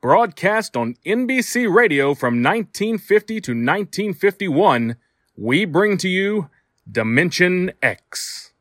broadcast 0.00 0.76
on 0.76 0.94
NBC 1.04 1.72
Radio 1.72 2.14
from 2.14 2.42
1950 2.42 3.40
to 3.40 3.50
1951, 3.50 4.96
we 5.36 5.64
bring 5.64 5.96
to 5.98 6.08
you 6.08 6.48
Dimension 6.90 7.72
X. 7.82 8.52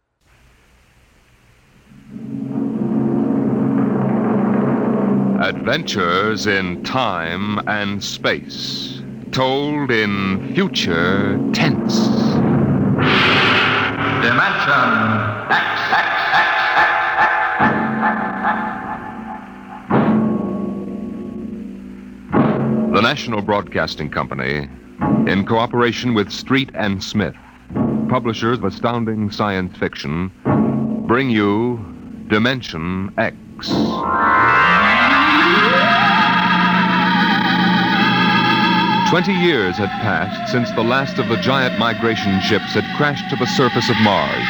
Adventures 5.40 6.48
in 6.48 6.84
time 6.84 7.60
and 7.68 8.04
space, 8.04 9.02
told 9.32 9.92
in 9.92 10.56
future 10.56 11.40
tense. 11.54 12.08
Dimension 14.24 15.37
The 22.98 23.04
National 23.04 23.44
Broadcasting 23.44 24.10
Company, 24.10 24.68
in 25.28 25.46
cooperation 25.46 26.16
with 26.16 26.32
Street 26.32 26.72
and 26.74 27.04
Smith, 27.04 27.36
publishers 28.10 28.58
of 28.58 28.64
astounding 28.64 29.30
science 29.30 29.78
fiction, 29.78 30.32
bring 31.06 31.30
you 31.30 31.78
Dimension 32.28 33.14
X. 33.20 33.36
Twenty 39.12 39.34
years 39.46 39.78
had 39.78 39.90
passed 40.02 40.52
since 40.52 40.72
the 40.72 40.82
last 40.82 41.20
of 41.20 41.30
the 41.30 41.38
giant 41.38 41.78
migration 41.78 42.42
ships 42.42 42.74
had 42.74 42.98
crashed 42.98 43.30
to 43.30 43.36
the 43.36 43.46
surface 43.46 43.92
of 43.92 43.96
Mars, 43.98 44.48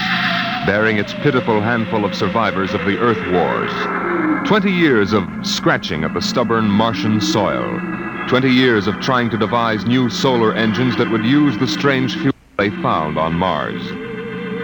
bearing 0.65 0.99
its 0.99 1.13
pitiful 1.15 1.59
handful 1.59 2.05
of 2.05 2.15
survivors 2.15 2.73
of 2.73 2.79
the 2.85 2.97
Earth 2.97 3.19
Wars. 3.29 4.47
Twenty 4.47 4.71
years 4.71 5.11
of 5.11 5.27
scratching 5.45 6.05
at 6.05 6.13
the 6.13 6.21
stubborn 6.21 6.69
Martian 6.69 7.19
soil. 7.19 8.06
Twenty 8.27 8.51
years 8.51 8.87
of 8.87 8.99
trying 8.99 9.29
to 9.29 9.37
devise 9.37 9.85
new 9.85 10.09
solar 10.09 10.53
engines 10.53 10.97
that 10.97 11.09
would 11.09 11.23
use 11.23 11.57
the 11.57 11.67
strange 11.67 12.13
fuel 12.17 12.33
they 12.57 12.69
found 12.69 13.17
on 13.17 13.33
Mars. 13.33 13.81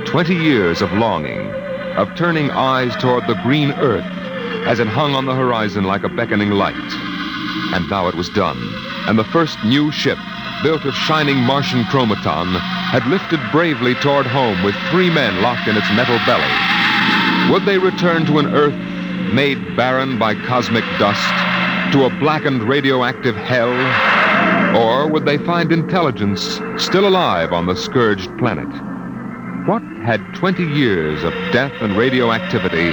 Twenty 0.05 0.35
years 0.35 0.81
of 0.81 0.91
longing, 0.91 1.49
of 1.95 2.13
turning 2.17 2.51
eyes 2.51 2.93
toward 2.97 3.25
the 3.25 3.39
green 3.41 3.71
Earth 3.71 4.03
as 4.67 4.81
it 4.81 4.87
hung 4.87 5.15
on 5.15 5.25
the 5.25 5.33
horizon 5.33 5.85
like 5.85 6.03
a 6.03 6.09
beckoning 6.09 6.51
light. 6.51 6.75
And 7.73 7.89
now 7.89 8.09
it 8.09 8.15
was 8.15 8.27
done, 8.31 8.59
and 9.07 9.17
the 9.17 9.23
first 9.31 9.57
new 9.63 9.93
ship, 9.93 10.17
built 10.61 10.83
of 10.83 10.93
shining 10.93 11.37
Martian 11.37 11.85
chromaton, 11.85 12.59
had 12.91 13.07
lifted 13.07 13.39
bravely 13.53 13.95
toward 13.95 14.25
home 14.25 14.61
with 14.63 14.75
three 14.91 15.09
men 15.09 15.41
locked 15.41 15.69
in 15.69 15.77
its 15.77 15.89
metal 15.91 16.19
belly. 16.25 16.51
Would 17.49 17.63
they 17.63 17.77
return 17.77 18.25
to 18.25 18.39
an 18.39 18.47
Earth 18.53 18.75
made 19.33 19.77
barren 19.77 20.19
by 20.19 20.35
cosmic 20.35 20.83
dust, 20.99 21.52
to 21.93 22.05
a 22.05 22.09
blackened 22.19 22.63
radioactive 22.63 23.35
hell? 23.35 23.71
Or 24.75 25.07
would 25.07 25.25
they 25.25 25.37
find 25.37 25.71
intelligence 25.71 26.59
still 26.77 27.07
alive 27.07 27.53
on 27.53 27.67
the 27.67 27.75
scourged 27.75 28.35
planet? 28.39 28.67
What 29.67 29.83
had 30.03 30.19
20 30.33 30.63
years 30.63 31.23
of 31.23 31.33
death 31.53 31.71
and 31.81 31.95
radioactivity 31.95 32.89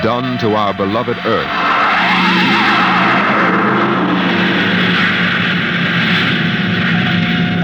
done 0.00 0.38
to 0.38 0.54
our 0.54 0.72
beloved 0.74 1.16
Earth? 1.26 2.56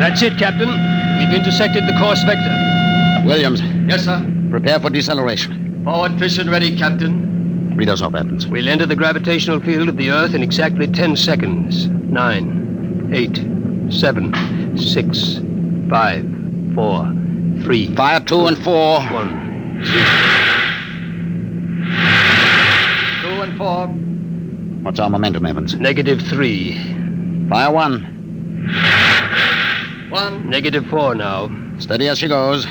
That's 0.01 0.21
it, 0.23 0.37
Captain. 0.37 0.69
We've 1.19 1.33
intersected 1.33 1.85
the 1.87 1.97
course 1.99 2.23
vector. 2.25 2.51
Williams, 3.25 3.63
Yes, 3.87 4.05
sir. 4.05 4.19
prepare 4.51 4.81
for 4.81 4.91
deceleration. 4.91 5.83
Forward 5.85 6.13
vision 6.13 6.51
ready, 6.51 6.77
Captain. 6.77 7.32
Read 7.75 7.89
us 7.89 8.03
off, 8.03 8.15
Evans. 8.15 8.47
We'll 8.47 8.69
enter 8.69 8.87
the 8.87 8.95
gravitational 8.97 9.61
field 9.61 9.89
of 9.89 9.97
the 9.97 10.11
Earth 10.11 10.35
in 10.35 10.43
exactly 10.43 10.87
10 10.87 11.17
seconds. 11.17 11.87
Nine, 11.89 13.11
eight, 13.13 13.37
seven, 13.93 14.77
six, 14.77 15.41
five, 15.89 16.25
four, 16.75 17.05
three, 17.63 17.95
Fire 17.95 18.21
two 18.21 18.47
and 18.47 18.59
four. 18.59 19.01
one. 19.01 19.83
Two 23.23 23.43
and 23.43 23.57
four. 23.59 23.87
What's 24.85 25.01
our 25.01 25.09
momentum, 25.11 25.47
Evans? 25.47 25.75
Negative 25.77 26.21
three. 26.21 26.75
Fire 27.49 27.73
one. 27.73 28.03
One. 30.11 30.49
Negative 30.51 30.85
four 30.87 31.15
now. 31.15 31.51
Steady 31.79 32.09
as 32.09 32.19
she 32.19 32.29
goes. 32.29 32.67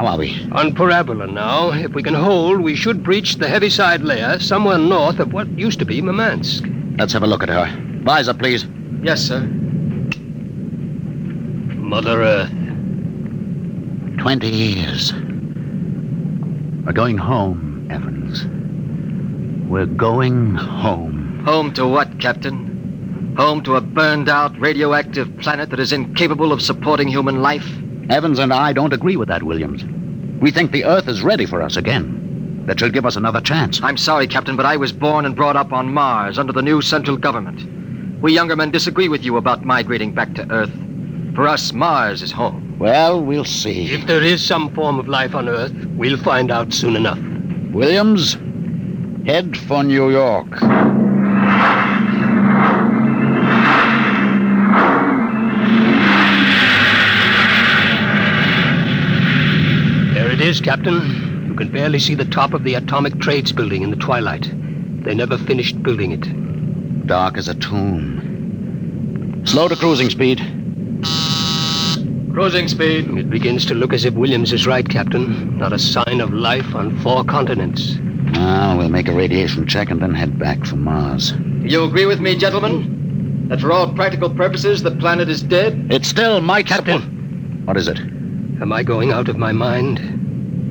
How 0.00 0.06
are 0.06 0.16
we? 0.16 0.48
On 0.52 0.74
parabola 0.74 1.26
now. 1.26 1.72
If 1.72 1.92
we 1.92 2.02
can 2.02 2.14
hold, 2.14 2.62
we 2.62 2.74
should 2.74 3.02
breach 3.02 3.34
the 3.34 3.46
heaviside 3.46 4.00
layer 4.00 4.38
somewhere 4.38 4.78
north 4.78 5.18
of 5.18 5.34
what 5.34 5.46
used 5.58 5.78
to 5.80 5.84
be 5.84 6.00
Murmansk. 6.00 6.64
Let's 6.96 7.12
have 7.12 7.22
a 7.22 7.26
look 7.26 7.42
at 7.42 7.50
her. 7.50 8.00
Visor, 8.02 8.32
please. 8.32 8.66
Yes, 9.02 9.20
sir. 9.20 9.40
Mother 11.76 12.22
Earth. 12.22 12.50
Twenty 14.16 14.48
years. 14.48 15.12
We're 15.12 16.94
going 16.94 17.18
home, 17.18 17.86
Evans. 17.90 18.46
We're 19.68 19.84
going 19.84 20.54
home. 20.54 21.44
Home 21.44 21.74
to 21.74 21.86
what, 21.86 22.18
Captain? 22.18 23.34
Home 23.36 23.62
to 23.64 23.76
a 23.76 23.82
burned 23.82 24.30
out 24.30 24.58
radioactive 24.58 25.28
planet 25.40 25.68
that 25.68 25.78
is 25.78 25.92
incapable 25.92 26.54
of 26.54 26.62
supporting 26.62 27.08
human 27.08 27.42
life? 27.42 27.70
Evans 28.08 28.38
and 28.38 28.52
I 28.52 28.72
don't 28.72 28.92
agree 28.92 29.16
with 29.16 29.28
that, 29.28 29.42
Williams. 29.42 29.84
We 30.40 30.50
think 30.50 30.72
the 30.72 30.84
Earth 30.84 31.08
is 31.08 31.22
ready 31.22 31.46
for 31.46 31.60
us 31.60 31.76
again. 31.76 32.64
That 32.66 32.80
she'll 32.80 32.90
give 32.90 33.06
us 33.06 33.16
another 33.16 33.40
chance. 33.40 33.82
I'm 33.82 33.96
sorry, 33.96 34.26
Captain, 34.26 34.56
but 34.56 34.66
I 34.66 34.76
was 34.76 34.92
born 34.92 35.26
and 35.26 35.36
brought 35.36 35.56
up 35.56 35.72
on 35.72 35.92
Mars 35.92 36.38
under 36.38 36.52
the 36.52 36.62
new 36.62 36.80
central 36.82 37.16
government. 37.16 38.22
We 38.22 38.32
younger 38.32 38.56
men 38.56 38.70
disagree 38.70 39.08
with 39.08 39.24
you 39.24 39.36
about 39.36 39.64
migrating 39.64 40.12
back 40.12 40.34
to 40.34 40.50
Earth. 40.50 40.72
For 41.34 41.46
us, 41.46 41.72
Mars 41.72 42.22
is 42.22 42.32
home. 42.32 42.76
Well, 42.78 43.22
we'll 43.22 43.44
see. 43.44 43.92
If 43.92 44.06
there 44.06 44.22
is 44.22 44.44
some 44.44 44.74
form 44.74 44.98
of 44.98 45.08
life 45.08 45.34
on 45.34 45.48
Earth, 45.48 45.72
we'll 45.96 46.18
find 46.18 46.50
out 46.50 46.72
soon 46.72 46.96
enough. 46.96 47.18
Williams, 47.72 48.34
head 49.26 49.56
for 49.56 49.82
New 49.82 50.10
York. 50.10 50.48
Is, 60.50 60.60
Captain. 60.60 61.46
You 61.46 61.54
can 61.54 61.70
barely 61.70 62.00
see 62.00 62.16
the 62.16 62.24
top 62.24 62.54
of 62.54 62.64
the 62.64 62.74
Atomic 62.74 63.20
Trades 63.20 63.52
building 63.52 63.82
in 63.82 63.90
the 63.90 63.96
twilight. 63.96 64.50
They 65.04 65.14
never 65.14 65.38
finished 65.38 65.80
building 65.80 66.10
it. 66.10 67.06
Dark 67.06 67.38
as 67.38 67.46
a 67.46 67.54
tomb. 67.54 69.42
Slow 69.46 69.68
to 69.68 69.76
cruising 69.76 70.10
speed. 70.10 70.38
Cruising 72.32 72.66
speed. 72.66 73.16
It 73.16 73.30
begins 73.30 73.64
to 73.66 73.74
look 73.74 73.92
as 73.92 74.04
if 74.04 74.14
Williams 74.14 74.52
is 74.52 74.66
right, 74.66 74.88
Captain. 74.88 75.56
Not 75.56 75.72
a 75.72 75.78
sign 75.78 76.20
of 76.20 76.32
life 76.32 76.74
on 76.74 76.98
four 76.98 77.22
continents. 77.22 77.94
Now, 78.32 78.76
we'll 78.76 78.88
make 78.88 79.06
a 79.06 79.14
radiation 79.14 79.68
check 79.68 79.88
and 79.88 80.02
then 80.02 80.14
head 80.14 80.36
back 80.36 80.64
for 80.66 80.74
Mars. 80.74 81.32
You 81.62 81.84
agree 81.84 82.06
with 82.06 82.18
me, 82.18 82.34
gentlemen? 82.34 83.46
That 83.48 83.60
for 83.60 83.70
all 83.70 83.94
practical 83.94 84.30
purposes, 84.30 84.82
the 84.82 84.96
planet 84.96 85.28
is 85.28 85.42
dead? 85.42 85.86
It's 85.92 86.08
still 86.08 86.40
my 86.40 86.64
Captain. 86.64 87.62
What 87.66 87.76
is 87.76 87.86
it? 87.86 88.00
Am 88.00 88.72
I 88.72 88.82
going 88.82 89.12
out 89.12 89.28
of 89.28 89.36
my 89.36 89.52
mind? 89.52 90.19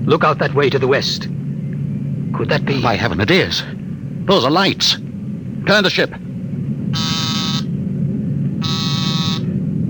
Look 0.05 0.23
out 0.23 0.39
that 0.39 0.53
way 0.53 0.69
to 0.69 0.79
the 0.79 0.87
west. 0.87 1.23
Could 2.33 2.49
that 2.49 2.65
be? 2.65 2.81
By 2.81 2.95
heaven, 2.95 3.19
it 3.19 3.31
is. 3.31 3.63
Those 4.25 4.45
are 4.45 4.51
lights. 4.51 4.95
Turn 5.65 5.83
the 5.83 5.89
ship. 5.89 6.11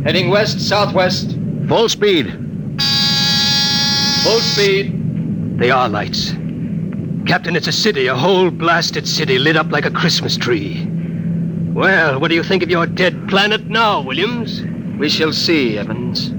Heading 0.04 0.30
west, 0.30 0.62
southwest. 0.62 1.38
Full 1.68 1.90
speed. 1.90 2.32
Full 4.24 4.40
speed. 4.40 5.60
They 5.60 5.72
are 5.72 5.90
lights. 5.90 6.32
Captain, 7.28 7.56
it's 7.56 7.68
a 7.68 7.72
city, 7.72 8.08
a 8.08 8.16
whole 8.16 8.50
blasted 8.50 9.08
city 9.08 9.38
lit 9.38 9.56
up 9.56 9.72
like 9.72 9.86
a 9.86 9.92
Christmas 9.92 10.36
tree. 10.38 10.88
Well, 11.74 12.20
what 12.20 12.30
do 12.30 12.36
you 12.36 12.44
think 12.44 12.64
of 12.64 12.70
your 12.70 12.88
dead 12.88 13.28
planet 13.30 13.68
now, 13.68 14.02
Williams? 14.02 14.64
We 14.98 15.10
shall 15.10 15.32
see, 15.32 15.78
Evans. 15.78 16.32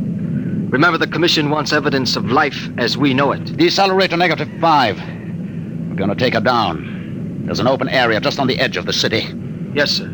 Remember, 0.71 0.99
the 0.99 1.09
Commission 1.09 1.51
wants 1.51 1.73
evidence 1.73 2.15
of 2.15 2.31
life 2.31 2.69
as 2.79 2.97
we 2.97 3.13
know 3.13 3.33
it. 3.33 3.43
Decelerator 3.45 4.17
negative 4.17 4.49
five. 4.61 4.97
We're 4.99 5.97
going 5.97 6.11
to 6.11 6.15
take 6.15 6.35
her 6.35 6.41
down. 6.41 7.43
There's 7.45 7.59
an 7.59 7.67
open 7.67 7.89
area 7.89 8.21
just 8.21 8.39
on 8.39 8.47
the 8.47 8.61
edge 8.61 8.77
of 8.77 8.87
the 8.87 8.93
city. 8.93 9.27
Yes, 9.75 9.91
sir. 9.91 10.07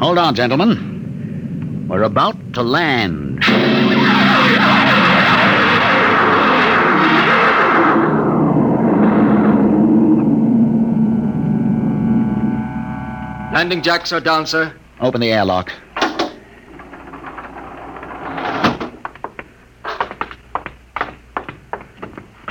Hold 0.00 0.18
on, 0.18 0.34
gentlemen. 0.34 1.86
We're 1.88 2.02
about 2.02 2.54
to 2.54 2.62
land. 2.64 3.40
Landing 13.54 13.82
jacks 13.82 14.12
are 14.12 14.20
down, 14.20 14.46
sir. 14.46 14.74
Open 15.00 15.20
the 15.20 15.32
airlock. 15.32 15.70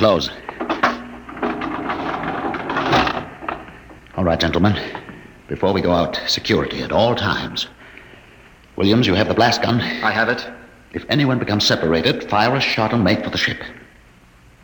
Close. 0.04 0.30
All 4.18 4.26
right, 4.26 4.38
gentlemen. 4.38 4.78
Before 5.48 5.72
we 5.72 5.80
go 5.80 5.94
out, 5.94 6.20
security 6.28 6.84
at 6.84 6.92
all 6.92 7.16
times. 7.16 7.68
Williams, 8.76 9.08
you 9.08 9.14
have 9.14 9.30
the 9.30 9.34
blast 9.34 9.62
gun. 9.62 9.80
I 9.80 10.12
have 10.12 10.28
it. 10.28 10.46
If 10.92 11.06
anyone 11.08 11.40
becomes 11.40 11.66
separated, 11.66 12.30
fire 12.30 12.54
a 12.54 12.60
shot 12.60 12.92
and 12.92 13.02
make 13.02 13.24
for 13.24 13.30
the 13.30 13.38
ship. 13.38 13.64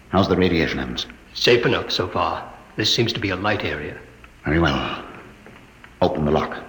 How's 0.09 0.27
the 0.27 0.35
radiation, 0.35 0.77
Evans? 0.77 1.07
Safe 1.33 1.65
enough 1.65 1.89
so 1.89 2.09
far. 2.09 2.53
This 2.75 2.93
seems 2.93 3.13
to 3.13 3.19
be 3.21 3.29
a 3.29 3.37
light 3.37 3.63
area. 3.63 3.97
Very 4.43 4.59
well. 4.59 5.05
Open 6.01 6.25
the 6.25 6.31
lock. 6.31 6.61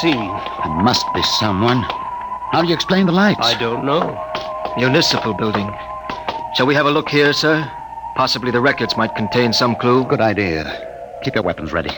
Seen. 0.00 0.28
There 0.64 0.74
must 0.82 1.04
be 1.14 1.22
someone. 1.40 1.82
How 2.52 2.62
do 2.62 2.68
you 2.68 2.74
explain 2.74 3.06
the 3.06 3.12
lights? 3.12 3.40
I 3.42 3.58
don't 3.58 3.84
know. 3.84 4.02
Municipal 4.76 5.34
building. 5.34 5.70
Shall 6.54 6.66
we 6.66 6.74
have 6.74 6.86
a 6.86 6.90
look 6.90 7.08
here, 7.08 7.32
sir? 7.32 7.70
Possibly 8.16 8.50
the 8.50 8.60
records 8.60 8.96
might 8.96 9.14
contain 9.14 9.52
some 9.52 9.74
clue. 9.76 10.04
Good 10.06 10.20
idea. 10.20 10.64
Keep 11.22 11.34
your 11.34 11.44
weapons 11.44 11.72
ready. 11.72 11.90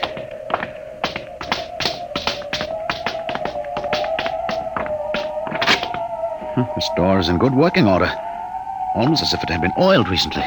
Hmm, 6.54 6.62
This 6.74 6.88
door 6.96 7.18
is 7.18 7.28
in 7.28 7.38
good 7.38 7.54
working 7.54 7.86
order. 7.86 8.10
Almost 8.94 9.22
as 9.22 9.32
if 9.32 9.42
it 9.42 9.50
had 9.50 9.60
been 9.60 9.72
oiled 9.78 10.08
recently. 10.08 10.42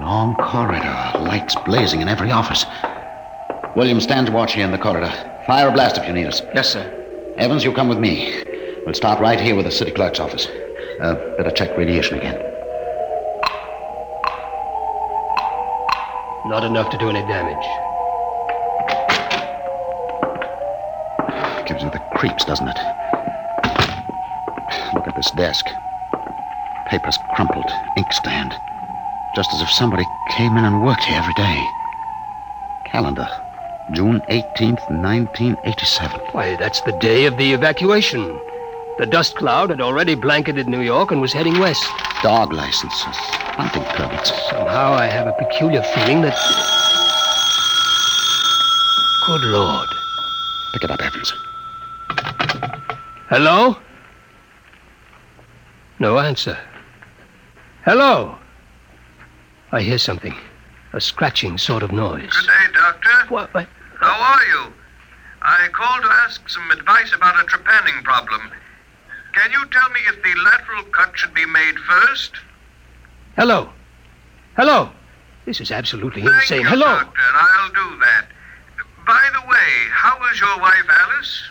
Long 0.00 0.34
corridor, 0.36 1.18
lights 1.24 1.54
blazing 1.64 2.00
in 2.00 2.08
every 2.08 2.30
office. 2.30 2.64
William, 3.76 4.00
stand 4.00 4.30
watch 4.30 4.54
here 4.54 4.64
in 4.64 4.70
the 4.70 4.78
corridor. 4.78 5.12
Fire 5.46 5.68
a 5.68 5.70
blast 5.70 5.98
if 5.98 6.06
you 6.06 6.14
need 6.14 6.24
us. 6.24 6.40
Yes, 6.54 6.70
sir. 6.70 7.34
Evans, 7.36 7.62
you 7.62 7.74
come 7.74 7.88
with 7.88 7.98
me. 7.98 8.42
We'll 8.86 8.94
start 8.94 9.20
right 9.20 9.38
here 9.38 9.54
with 9.54 9.66
the 9.66 9.70
city 9.70 9.90
clerk's 9.90 10.18
office. 10.18 10.46
Uh, 10.98 11.14
better 11.36 11.50
check 11.50 11.76
radiation 11.76 12.16
again. 12.16 12.40
Not 16.46 16.64
enough 16.64 16.90
to 16.90 16.96
do 16.96 17.10
any 17.10 17.20
damage. 17.28 17.66
Gives 21.68 21.82
you 21.82 21.90
the 21.90 22.00
creeps, 22.16 22.46
doesn't 22.46 22.68
it? 22.68 22.78
Look 24.94 25.06
at 25.06 25.12
this 25.16 25.30
desk. 25.32 25.66
Papers 26.86 27.18
crumpled, 27.34 27.70
inkstand. 27.98 28.54
Just 29.34 29.52
as 29.52 29.60
if 29.60 29.68
somebody 29.68 30.04
came 30.30 30.56
in 30.56 30.64
and 30.64 30.82
worked 30.82 31.04
here 31.04 31.18
every 31.18 31.34
day. 31.34 31.62
Calendar. 32.86 33.28
June 33.92 34.20
18th, 34.28 34.82
1987. 34.90 36.20
Why, 36.32 36.56
that's 36.56 36.80
the 36.80 36.92
day 36.98 37.26
of 37.26 37.36
the 37.36 37.52
evacuation. 37.52 38.40
The 38.98 39.06
dust 39.06 39.36
cloud 39.36 39.70
had 39.70 39.80
already 39.80 40.16
blanketed 40.16 40.66
New 40.66 40.80
York 40.80 41.12
and 41.12 41.20
was 41.20 41.32
heading 41.32 41.58
west. 41.60 41.86
Dog 42.22 42.52
licenses. 42.52 43.16
Hunting 43.54 43.84
permits. 43.84 44.30
Somehow 44.50 44.92
I 44.92 45.06
have 45.06 45.28
a 45.28 45.32
peculiar 45.34 45.82
feeling 45.94 46.22
that. 46.22 46.36
Good 49.26 49.44
Lord. 49.50 49.88
Pick 50.72 50.84
it 50.84 50.90
up, 50.90 51.00
Evans. 51.00 51.32
Hello? 53.28 53.76
No 56.00 56.18
answer. 56.18 56.58
Hello? 57.84 58.36
I 59.70 59.80
hear 59.80 59.98
something. 59.98 60.34
A 60.92 61.00
scratching 61.00 61.56
sort 61.56 61.84
of 61.84 61.92
noise. 61.92 62.34
Good 62.34 62.46
day, 62.46 62.72
Doctor. 62.72 63.26
What? 63.28 63.54
what? 63.54 63.68
How 64.06 64.22
are 64.22 64.44
you? 64.46 64.72
I 65.42 65.66
called 65.72 66.04
to 66.04 66.08
ask 66.08 66.48
some 66.48 66.70
advice 66.70 67.12
about 67.12 67.40
a 67.40 67.44
trepanning 67.44 68.04
problem. 68.04 68.52
Can 69.32 69.50
you 69.50 69.66
tell 69.72 69.90
me 69.90 69.98
if 70.06 70.22
the 70.22 70.32
lateral 70.42 70.84
cut 70.92 71.18
should 71.18 71.34
be 71.34 71.44
made 71.44 71.76
first? 71.80 72.30
Hello? 73.36 73.68
Hello? 74.56 74.90
This 75.44 75.60
is 75.60 75.72
absolutely 75.72 76.22
Thank 76.22 76.34
insane. 76.36 76.60
you, 76.60 76.68
Hello? 76.68 76.86
Doctor. 76.86 77.20
I'll 77.34 77.68
do 77.70 77.98
that. 77.98 78.26
By 79.08 79.28
the 79.34 79.48
way, 79.50 79.70
how 79.90 80.16
is 80.30 80.38
your 80.40 80.56
wife 80.60 80.86
Alice? 80.88 81.42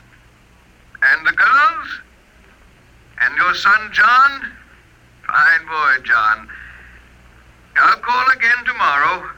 And 1.04 1.28
the 1.28 1.34
girls? 1.34 1.88
And 3.20 3.36
your 3.36 3.54
son 3.54 3.90
John? 3.92 4.52
Fine 5.28 5.68
boy, 5.68 6.04
John. 6.06 6.48
I'll 7.76 7.98
call 7.98 8.32
again 8.32 8.64
tomorrow. 8.66 9.30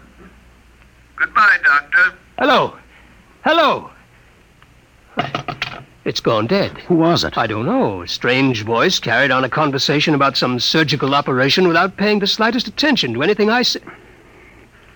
Goodbye, 1.15 1.57
Doctor. 1.63 2.13
Hello? 2.37 2.77
Hello? 3.47 3.89
It's 6.03 6.19
gone 6.19 6.47
dead. 6.47 6.77
Who 6.79 6.95
was 6.95 7.23
it? 7.23 7.37
I 7.37 7.47
don't 7.47 7.65
know. 7.65 8.01
A 8.01 8.07
strange 8.09 8.65
voice 8.65 8.99
carried 8.99 9.31
on 9.31 9.45
a 9.45 9.49
conversation 9.49 10.13
about 10.13 10.35
some 10.35 10.59
surgical 10.59 11.15
operation 11.15 11.65
without 11.65 11.95
paying 11.95 12.19
the 12.19 12.27
slightest 12.27 12.67
attention 12.67 13.13
to 13.13 13.23
anything 13.23 13.49
I 13.49 13.61
said. 13.61 13.83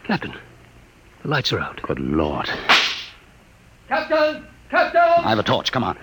Captain, 0.04 0.34
the 1.22 1.30
lights 1.30 1.54
are 1.54 1.62
out. 1.62 1.82
Good 1.82 2.02
Lord. 2.02 2.50
Captain! 3.88 4.46
Captain! 4.70 5.00
I 5.00 5.30
have 5.30 5.40
a 5.40 5.44
torch. 5.44 5.72
Come 5.72 5.86
on. 5.86 5.98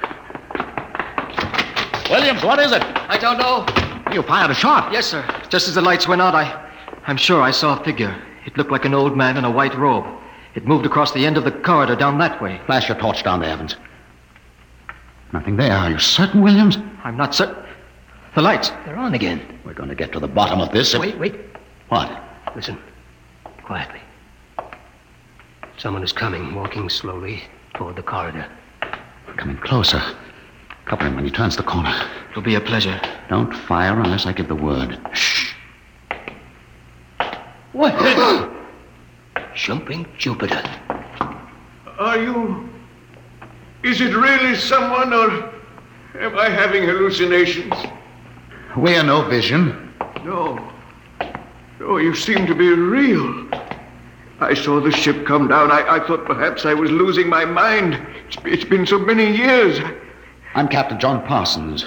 Williams, 2.09 2.43
what 2.43 2.59
is 2.61 2.73
it? 2.73 2.83
I 2.83 3.19
don't 3.19 3.37
know. 3.37 3.67
You 4.11 4.23
fired 4.23 4.51
a 4.51 4.55
shot. 4.55 4.91
Yes, 4.91 5.05
sir. 5.05 5.23
Just 5.51 5.69
as 5.69 5.75
the 5.75 5.83
lights 5.83 6.09
went 6.09 6.23
out, 6.23 6.35
I. 6.35 6.71
I'm 7.07 7.19
sure 7.19 7.43
I 7.43 7.51
saw 7.51 7.79
a 7.79 7.85
figure. 7.85 8.17
It 8.47 8.57
looked 8.57 8.71
like 8.71 8.87
an 8.87 8.95
old 8.95 9.19
man 9.19 9.37
in 9.37 9.45
a 9.45 9.51
white 9.51 9.77
robe. 9.77 10.18
It 10.59 10.67
moved 10.67 10.87
across 10.87 11.13
the 11.13 11.25
end 11.25 11.37
of 11.37 11.45
the 11.45 11.53
corridor 11.53 11.95
down 11.95 12.19
that 12.19 12.43
way. 12.43 12.61
Flash 12.67 12.89
your 12.89 12.99
torch 12.99 13.23
down 13.23 13.39
there, 13.39 13.51
Evans. 13.51 13.77
Nothing 15.33 15.55
there. 15.55 15.71
Are 15.71 15.89
you 15.89 16.01
certain, 16.01 16.43
Williams? 16.43 16.77
I'm 17.05 17.17
not 17.17 17.33
certain. 17.33 17.55
The 18.35 18.43
lights. 18.43 18.71
They're 18.85 18.97
on 18.97 19.15
again. 19.15 19.61
We're 19.65 19.75
going 19.75 19.89
to 19.89 19.95
get 19.95 20.11
to 20.15 20.19
the 20.19 20.27
bottom 20.27 20.61
of 20.61 20.73
this. 20.73 20.95
if- 20.95 21.01
Wait, 21.01 21.17
wait. 21.17 21.37
What? 21.91 22.11
Listen. 22.57 22.77
Quietly. 23.63 24.01
Someone 25.77 26.03
is 26.03 26.13
coming, 26.13 26.53
walking 26.57 26.89
slowly 26.89 27.45
toward 27.75 27.95
the 27.95 28.03
corridor. 28.03 28.51
Coming 29.37 29.59
closer. 29.59 30.03
Cover 30.87 31.05
him 31.07 31.15
when 31.15 31.25
he 31.25 31.31
turns 31.31 31.57
the 31.57 31.63
corner. 31.63 31.95
It'll 32.33 32.43
be 32.43 32.57
a 32.57 32.61
pleasure. 32.61 33.01
Don't 33.29 33.55
fire 33.55 34.01
unless 34.01 34.27
I 34.27 34.33
give 34.33 34.49
the 34.49 34.57
word. 34.57 34.99
Shh. 35.13 35.55
What? 37.71 37.95
Jumping 39.59 40.07
Jupiter. 40.17 40.63
Are 41.99 42.17
you. 42.17 42.69
Is 43.83 44.01
it 44.01 44.15
really 44.15 44.55
someone, 44.55 45.13
or 45.13 45.53
am 46.21 46.39
I 46.39 46.49
having 46.49 46.85
hallucinations? 46.85 47.75
We 48.77 48.95
are 48.95 49.03
no 49.03 49.29
vision. 49.29 49.93
No. 50.25 50.73
No, 51.81 51.97
you 51.97 52.15
seem 52.15 52.47
to 52.47 52.55
be 52.55 52.69
real. 52.69 53.49
I 54.39 54.55
saw 54.55 54.81
the 54.81 54.93
ship 54.93 55.27
come 55.27 55.49
down. 55.49 55.73
I, 55.73 55.97
I 55.97 56.07
thought 56.07 56.25
perhaps 56.25 56.65
I 56.65 56.75
was 56.75 56.93
losing 56.93 57.29
my 57.29 57.45
mind. 57.45 57.95
It's, 58.29 58.37
it's 58.45 58.65
been 58.65 58.87
so 58.87 59.01
many 59.01 59.37
years. 59.37 59.81
I'm 60.55 60.69
Captain 60.69 61.01
John 61.01 61.27
Parsons. 61.27 61.85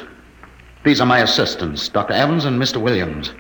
These 0.84 1.00
are 1.00 1.08
my 1.08 1.20
assistants, 1.20 1.88
Dr. 1.88 2.14
Evans 2.14 2.44
and 2.44 2.62
Mr. 2.62 2.82
Williams. 2.82 3.32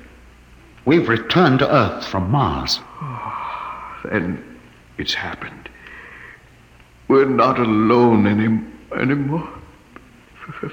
We've 0.85 1.09
returned 1.09 1.59
to 1.59 1.71
Earth 1.71 2.07
from 2.07 2.31
Mars. 2.31 2.79
Oh, 3.01 3.10
Then 4.03 4.59
it's 4.97 5.13
happened. 5.13 5.69
We're 7.07 7.25
not 7.25 7.59
alone 7.59 8.27
any, 8.27 8.61
anymore. 8.99 9.47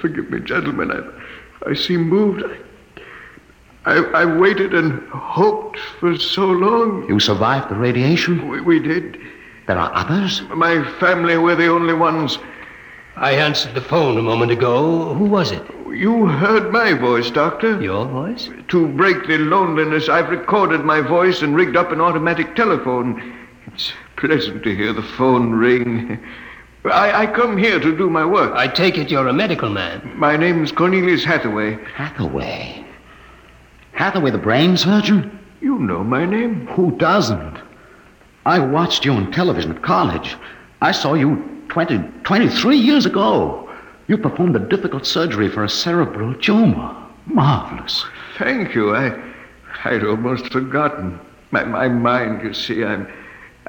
Forgive 0.01 0.29
me, 0.29 0.39
gentlemen. 0.39 0.91
I, 0.91 1.69
I 1.69 1.73
seem 1.73 2.07
moved. 2.09 2.43
I, 3.85 3.91
I, 3.91 3.95
I 4.21 4.25
waited 4.25 4.73
and 4.73 5.07
hoped 5.09 5.79
for 5.99 6.17
so 6.17 6.45
long. 6.45 7.07
You 7.07 7.19
survived 7.19 7.69
the 7.69 7.75
radiation? 7.75 8.47
We, 8.47 8.61
we 8.61 8.79
did. 8.79 9.19
There 9.67 9.77
are 9.77 9.93
others? 9.93 10.41
My 10.49 10.83
family 10.99 11.37
were 11.37 11.55
the 11.55 11.67
only 11.67 11.93
ones. 11.93 12.39
I 13.19 13.33
answered 13.33 13.75
the 13.75 13.81
phone 13.81 14.17
a 14.17 14.21
moment 14.21 14.49
ago. 14.49 15.13
Who 15.13 15.25
was 15.25 15.51
it? 15.51 15.61
You 15.89 16.27
heard 16.27 16.71
my 16.71 16.93
voice, 16.93 17.29
Doctor. 17.29 17.81
Your 17.81 18.05
voice? 18.05 18.49
To 18.69 18.87
break 18.87 19.27
the 19.27 19.37
loneliness, 19.39 20.07
I've 20.07 20.29
recorded 20.29 20.85
my 20.85 21.01
voice 21.01 21.41
and 21.41 21.53
rigged 21.53 21.75
up 21.75 21.91
an 21.91 21.99
automatic 21.99 22.55
telephone. 22.55 23.37
It's 23.67 23.91
pleasant 24.15 24.63
to 24.63 24.73
hear 24.73 24.93
the 24.93 25.03
phone 25.03 25.51
ring. 25.51 26.17
I, 26.85 27.23
I 27.23 27.27
come 27.27 27.57
here 27.57 27.77
to 27.77 27.97
do 27.97 28.09
my 28.09 28.25
work. 28.25 28.53
I 28.53 28.69
take 28.69 28.97
it 28.97 29.11
you're 29.11 29.27
a 29.27 29.33
medical 29.33 29.69
man. 29.69 30.13
My 30.17 30.37
name's 30.37 30.71
Cornelius 30.71 31.25
Hathaway. 31.25 31.77
Hathaway. 31.95 32.85
Hathaway, 33.91 34.31
the 34.31 34.37
brain 34.37 34.77
surgeon? 34.77 35.37
You 35.59 35.77
know 35.77 36.05
my 36.05 36.25
name. 36.25 36.67
Who 36.67 36.91
doesn't? 36.91 37.57
I 38.45 38.59
watched 38.59 39.03
you 39.03 39.11
on 39.11 39.33
television 39.33 39.75
at 39.75 39.81
college. 39.81 40.37
I 40.81 40.91
saw 40.91 41.13
you 41.13 41.63
20, 41.69 41.97
23 42.23 42.77
years 42.77 43.05
ago. 43.05 43.69
You 44.07 44.17
performed 44.17 44.55
a 44.55 44.59
difficult 44.59 45.05
surgery 45.05 45.49
for 45.49 45.63
a 45.63 45.69
cerebral 45.69 46.33
tumor. 46.35 46.95
Marvelous. 47.25 48.05
Thank 48.37 48.73
you. 48.73 48.95
I, 48.95 49.19
I'd 49.83 50.03
almost 50.03 50.51
forgotten. 50.51 51.19
My, 51.51 51.63
my 51.63 51.87
mind, 51.89 52.43
you 52.43 52.53
see, 52.53 52.83
I'm, 52.83 53.07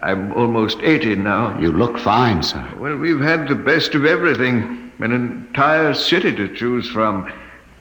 I'm 0.02 0.32
almost 0.32 0.78
80 0.80 1.16
now. 1.16 1.58
You 1.58 1.72
look 1.72 1.98
fine, 1.98 2.42
sir. 2.42 2.66
Well, 2.78 2.96
we've 2.96 3.20
had 3.20 3.48
the 3.48 3.54
best 3.54 3.94
of 3.94 4.04
everything. 4.04 4.92
An 5.00 5.12
entire 5.12 5.94
city 5.94 6.34
to 6.36 6.54
choose 6.54 6.88
from. 6.88 7.30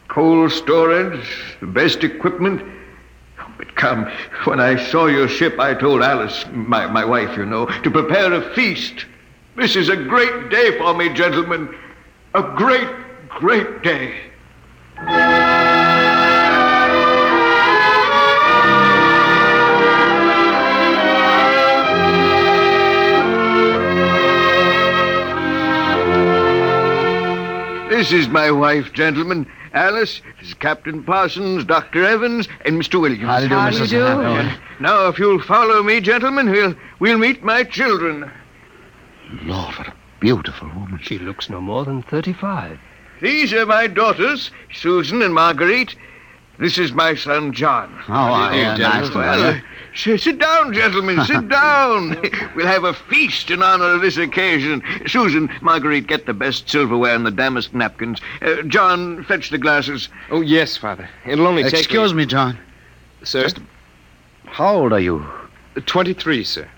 Coal 0.07 0.49
storage, 0.49 1.55
the 1.59 1.67
best 1.67 2.03
equipment. 2.03 2.61
But 3.57 3.75
come, 3.75 4.09
when 4.45 4.59
I 4.59 4.75
saw 4.75 5.05
your 5.05 5.27
ship, 5.27 5.59
I 5.59 5.73
told 5.73 6.01
Alice, 6.01 6.45
my, 6.51 6.87
my 6.87 7.05
wife, 7.05 7.37
you 7.37 7.45
know, 7.45 7.67
to 7.83 7.91
prepare 7.91 8.33
a 8.33 8.53
feast. 8.55 9.05
This 9.59 9.75
is 9.75 9.89
a 9.89 9.95
great 9.97 10.49
day 10.49 10.77
for 10.77 10.93
me, 10.93 11.09
gentlemen. 11.09 11.75
A 12.33 12.41
great, 12.41 12.87
great 13.27 13.83
day. 13.83 14.15
This 27.89 28.13
is 28.13 28.29
my 28.29 28.49
wife, 28.51 28.93
gentlemen. 28.93 29.45
Alice, 29.73 30.21
this 30.39 30.47
is 30.47 30.53
Captain 30.53 31.03
Parsons, 31.03 31.65
Dr. 31.65 32.05
Evans, 32.05 32.47
and 32.63 32.81
Mr. 32.81 33.01
Williams. 33.01 33.25
How 33.25 33.39
do 33.39 33.43
you 33.43 33.49
do, 33.49 33.55
How 33.55 33.69
do 33.69 33.75
you 33.75 33.83
Mrs. 33.83 34.07
Hathaway? 34.07 34.55
Now, 34.79 35.09
if 35.09 35.19
you'll 35.19 35.41
follow 35.41 35.83
me, 35.83 35.99
gentlemen, 35.99 36.49
we'll, 36.49 36.75
we'll 36.99 37.17
meet 37.17 37.43
my 37.43 37.65
children. 37.65 38.31
Lord, 39.43 39.75
what 39.77 39.87
a 39.87 39.93
beautiful 40.19 40.67
woman. 40.69 40.99
She 41.01 41.19
looks 41.19 41.49
no 41.49 41.61
more 41.61 41.85
than 41.85 42.01
35. 42.03 42.79
These 43.21 43.53
are 43.53 43.65
my 43.65 43.87
daughters, 43.87 44.51
Susan 44.73 45.21
and 45.21 45.33
Marguerite. 45.33 45.95
This 46.57 46.77
is 46.77 46.91
my 46.91 47.15
son, 47.15 47.53
John. 47.53 47.93
Oh, 48.09 48.13
uh, 48.13 48.51
yeah, 48.51 48.75
nice 48.75 49.13
Well, 49.13 49.55
you. 49.55 49.61
s- 50.15 50.21
sit 50.23 50.39
down, 50.39 50.73
gentlemen, 50.73 51.21
sit 51.25 51.47
down. 51.47 52.17
we'll 52.55 52.67
have 52.67 52.83
a 52.83 52.93
feast 52.93 53.49
in 53.49 53.63
honor 53.63 53.93
of 53.93 54.01
this 54.01 54.17
occasion. 54.17 54.81
Susan, 55.07 55.49
Marguerite, 55.61 56.07
get 56.07 56.25
the 56.25 56.33
best 56.33 56.69
silverware 56.69 57.15
and 57.15 57.25
the 57.25 57.31
damask 57.31 57.73
napkins. 57.73 58.19
Uh, 58.41 58.61
John, 58.63 59.23
fetch 59.23 59.51
the 59.51 59.57
glasses. 59.57 60.09
Oh, 60.31 60.41
yes, 60.41 60.75
Father. 60.75 61.09
It'll 61.25 61.47
only 61.47 61.63
take. 61.63 61.73
Excuse 61.75 62.13
me, 62.13 62.25
John. 62.25 62.57
Sir? 63.23 63.47
How 64.45 64.75
old 64.75 64.91
are 64.93 64.99
you? 64.99 65.25
23, 65.85 66.43
sir. 66.43 66.69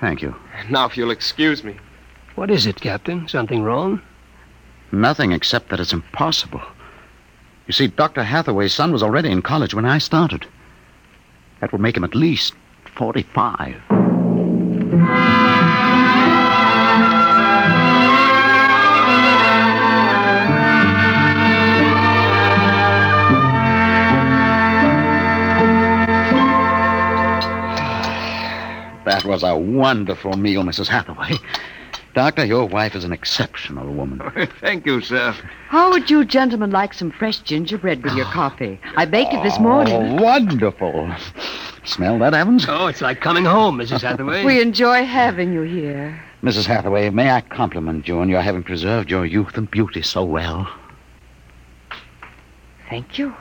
Thank 0.00 0.22
you. 0.22 0.34
Now, 0.68 0.86
if 0.86 0.96
you'll 0.96 1.10
excuse 1.10 1.64
me. 1.64 1.76
What 2.34 2.50
is 2.50 2.66
it, 2.66 2.80
Captain? 2.80 3.26
Something 3.28 3.62
wrong? 3.62 4.02
Nothing 4.92 5.32
except 5.32 5.70
that 5.70 5.80
it's 5.80 5.92
impossible. 5.92 6.62
You 7.66 7.72
see, 7.72 7.88
Dr. 7.88 8.22
Hathaway's 8.22 8.74
son 8.74 8.92
was 8.92 9.02
already 9.02 9.30
in 9.30 9.42
college 9.42 9.74
when 9.74 9.84
I 9.84 9.98
started. 9.98 10.46
That 11.60 11.72
would 11.72 11.80
make 11.80 11.96
him 11.96 12.04
at 12.04 12.14
least 12.14 12.54
45. 12.94 15.55
That 29.06 29.24
was 29.24 29.44
a 29.44 29.56
wonderful 29.56 30.36
meal, 30.36 30.64
Mrs. 30.64 30.88
Hathaway. 30.88 31.34
Doctor, 32.14 32.44
your 32.44 32.66
wife 32.66 32.96
is 32.96 33.04
an 33.04 33.12
exceptional 33.12 33.86
woman. 33.94 34.20
Thank 34.60 34.84
you, 34.84 35.00
sir. 35.00 35.32
How 35.68 35.90
would 35.92 36.10
you 36.10 36.24
gentlemen 36.24 36.72
like 36.72 36.92
some 36.92 37.12
fresh 37.12 37.38
gingerbread 37.38 38.02
with 38.02 38.14
your 38.14 38.24
coffee? 38.32 38.80
I 38.96 39.04
baked 39.04 39.32
it 39.32 39.44
this 39.44 39.60
morning. 39.60 39.94
Oh, 39.94 40.22
wonderful. 40.22 41.08
Smell 41.84 42.18
that, 42.18 42.34
Evans? 42.34 42.66
Oh, 42.68 42.88
it's 42.88 43.00
like 43.00 43.20
coming 43.20 43.44
home, 43.44 43.78
Mrs. 43.78 44.02
Hathaway. 44.02 44.44
We 44.44 44.60
enjoy 44.60 45.04
having 45.04 45.52
you 45.52 45.62
here. 45.62 46.20
Mrs. 46.42 46.66
Hathaway, 46.66 47.10
may 47.10 47.30
I 47.30 47.42
compliment 47.42 48.08
you 48.08 48.18
on 48.18 48.28
your 48.28 48.40
having 48.40 48.64
preserved 48.64 49.08
your 49.08 49.24
youth 49.24 49.56
and 49.56 49.70
beauty 49.70 50.02
so 50.02 50.24
well? 50.24 50.68
Thank 52.90 53.18
you. 53.18 53.32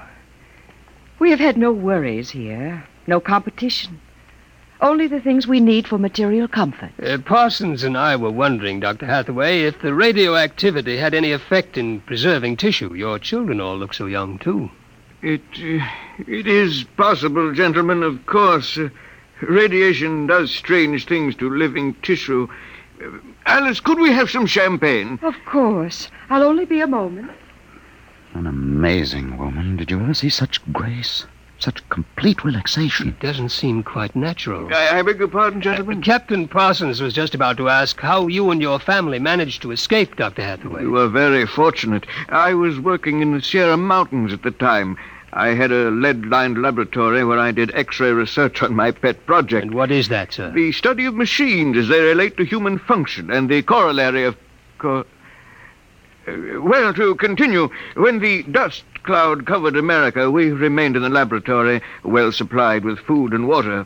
We 1.17 1.31
have 1.31 1.39
had 1.39 1.57
no 1.57 1.71
worries 1.71 2.29
here, 2.29 2.85
no 3.07 3.19
competition. 3.19 3.99
Only 4.81 5.07
the 5.07 5.21
things 5.21 5.47
we 5.47 5.59
need 5.59 5.87
for 5.87 5.97
material 5.97 6.47
comfort. 6.47 6.91
Uh, 7.01 7.17
Parsons 7.19 7.83
and 7.83 7.97
I 7.97 8.15
were 8.15 8.31
wondering, 8.31 8.81
Dr. 8.81 9.05
Hathaway, 9.05 9.61
if 9.61 9.81
the 9.81 9.93
radioactivity 9.93 10.97
had 10.97 11.13
any 11.13 11.31
effect 11.31 11.77
in 11.77 12.01
preserving 12.01 12.57
tissue. 12.57 12.93
Your 12.93 13.17
children 13.17 13.61
all 13.61 13.77
look 13.77 13.93
so 13.93 14.05
young, 14.05 14.37
too. 14.37 14.69
It, 15.21 15.41
uh, 15.57 15.85
it 16.27 16.45
is 16.45 16.83
possible, 16.97 17.53
gentlemen, 17.53 18.03
of 18.03 18.25
course. 18.25 18.77
Uh, 18.77 18.89
radiation 19.41 20.27
does 20.27 20.51
strange 20.51 21.05
things 21.05 21.35
to 21.35 21.49
living 21.49 21.93
tissue. 22.01 22.47
Uh, 23.01 23.09
Alice, 23.45 23.79
could 23.79 23.99
we 23.99 24.11
have 24.11 24.29
some 24.29 24.45
champagne? 24.45 25.19
Of 25.21 25.35
course. 25.45 26.09
I'll 26.29 26.43
only 26.43 26.65
be 26.65 26.81
a 26.81 26.87
moment. 26.87 27.31
An 28.33 28.45
amazing 28.45 29.37
woman. 29.37 29.77
Did 29.77 29.89
you 29.89 30.01
ever 30.01 30.13
see 30.13 30.29
such 30.29 30.61
grace? 30.73 31.25
Such 31.59 31.87
complete 31.89 32.43
relaxation? 32.43 33.09
It 33.09 33.19
doesn't 33.19 33.49
seem 33.49 33.81
quite 33.81 34.15
natural. 34.15 34.73
I, 34.73 34.99
I 34.99 35.01
beg 35.01 35.19
your 35.19 35.27
pardon, 35.29 35.59
uh, 35.59 35.63
gentlemen? 35.63 36.01
Captain 36.01 36.47
Parsons 36.47 37.01
was 37.01 37.13
just 37.13 37.33
about 37.33 37.57
to 37.57 37.69
ask 37.69 37.99
how 37.99 38.27
you 38.27 38.51
and 38.51 38.61
your 38.61 38.79
family 38.79 39.19
managed 39.19 39.61
to 39.61 39.71
escape, 39.71 40.15
Dr. 40.17 40.43
Hathaway. 40.43 40.81
We 40.81 40.87
were 40.89 41.07
very 41.07 41.45
fortunate. 41.45 42.05
I 42.29 42.53
was 42.53 42.79
working 42.79 43.21
in 43.21 43.33
the 43.33 43.41
Sierra 43.41 43.77
Mountains 43.77 44.33
at 44.33 44.43
the 44.43 44.51
time. 44.51 44.97
I 45.31 45.49
had 45.49 45.71
a 45.71 45.91
lead 45.91 46.25
lined 46.27 46.61
laboratory 46.61 47.25
where 47.25 47.39
I 47.39 47.51
did 47.51 47.73
x 47.75 47.99
ray 47.99 48.11
research 48.11 48.61
on 48.63 48.73
my 48.73 48.91
pet 48.91 49.25
project. 49.25 49.63
And 49.65 49.73
what 49.73 49.91
is 49.91 50.07
that, 50.07 50.31
sir? 50.31 50.51
The 50.51 50.71
study 50.71 51.05
of 51.05 51.13
machines 51.13 51.77
as 51.77 51.89
they 51.89 51.99
relate 51.99 52.37
to 52.37 52.45
human 52.45 52.79
function 52.79 53.29
and 53.31 53.49
the 53.49 53.61
corollary 53.61 54.23
of. 54.23 54.37
Co- 54.77 55.05
well, 56.27 56.93
to 56.93 57.15
continue, 57.15 57.69
when 57.95 58.19
the 58.19 58.43
dust 58.43 58.83
cloud 59.03 59.45
covered 59.45 59.75
America, 59.75 60.31
we 60.31 60.51
remained 60.51 60.95
in 60.95 61.03
the 61.03 61.09
laboratory, 61.09 61.81
well 62.03 62.31
supplied 62.31 62.83
with 62.83 62.99
food 62.99 63.33
and 63.33 63.47
water. 63.47 63.85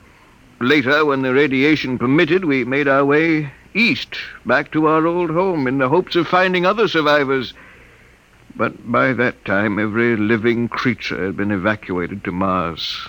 Later, 0.62 1.06
when 1.06 1.22
the 1.22 1.34
radiation 1.34 1.98
permitted, 1.98 2.46
we 2.46 2.64
made 2.64 2.88
our 2.88 3.06
way 3.06 3.52
east, 3.74 4.16
back 4.46 4.72
to 4.72 4.88
our 4.88 5.06
old 5.06 5.30
home, 5.30 5.68
in 5.68 5.78
the 5.78 5.90
hopes 5.90 6.16
of 6.16 6.28
finding 6.28 6.66
other 6.66 6.88
survivors. 6.88 7.54
But 8.56 8.92
by 8.92 9.14
that 9.14 9.46
time, 9.46 9.80
every 9.80 10.16
living 10.16 10.68
creature 10.68 11.26
had 11.26 11.38
been 11.38 11.52
evacuated 11.52 12.24
to 12.24 12.32
Mars. 12.32 13.08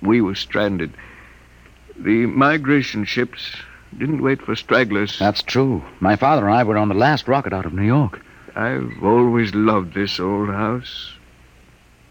We 0.00 0.20
were 0.20 0.34
stranded. 0.34 0.92
The 1.96 2.26
migration 2.26 3.04
ships 3.04 3.56
didn't 3.98 4.22
wait 4.22 4.40
for 4.40 4.56
stragglers. 4.56 5.18
That's 5.18 5.42
true. 5.42 5.82
My 6.00 6.16
father 6.16 6.46
and 6.46 6.54
I 6.54 6.64
were 6.64 6.78
on 6.78 6.88
the 6.88 6.94
last 6.94 7.28
rocket 7.28 7.52
out 7.52 7.66
of 7.66 7.74
New 7.74 7.82
York. 7.82 8.20
I've 8.54 9.02
always 9.02 9.54
loved 9.54 9.94
this 9.94 10.20
old 10.20 10.48
house. 10.48 11.14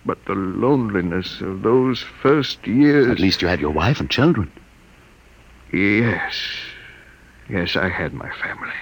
But 0.06 0.26
the 0.26 0.34
loneliness 0.34 1.42
of 1.42 1.62
those 1.62 2.04
first 2.22 2.66
years. 2.66 3.08
At 3.08 3.20
least 3.20 3.42
you 3.42 3.48
had 3.48 3.60
your 3.60 3.72
wife 3.72 4.00
and 4.00 4.10
children. 4.10 4.52
Yes. 5.72 6.34
Yes, 7.50 7.76
I 7.76 7.90
had 7.90 8.14
my 8.14 8.30
family. 8.42 8.74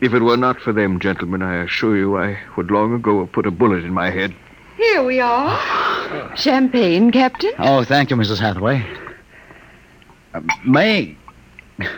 If 0.00 0.12
it 0.12 0.20
were 0.20 0.36
not 0.36 0.60
for 0.60 0.72
them, 0.72 1.00
gentlemen, 1.00 1.40
I 1.40 1.62
assure 1.62 1.96
you 1.96 2.18
I 2.18 2.38
would 2.56 2.70
long 2.70 2.92
ago 2.94 3.20
have 3.20 3.32
put 3.32 3.46
a 3.46 3.50
bullet 3.50 3.84
in 3.84 3.92
my 3.94 4.10
head. 4.10 4.34
Here 4.76 5.02
we 5.02 5.20
are. 5.20 6.36
Champagne, 6.36 7.10
Captain. 7.10 7.52
Oh, 7.58 7.84
thank 7.84 8.10
you, 8.10 8.16
Mrs. 8.16 8.38
Hathaway. 8.40 8.84
Uh, 10.34 10.40
may. 10.66 11.16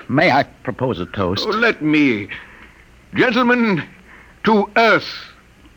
May 0.08 0.30
I 0.30 0.42
propose 0.42 1.00
a 1.00 1.06
toast 1.06 1.46
Oh, 1.46 1.50
let 1.50 1.82
me. 1.82 2.28
Gentlemen, 3.14 3.82
to 4.46 4.70
Earth. 4.76 5.12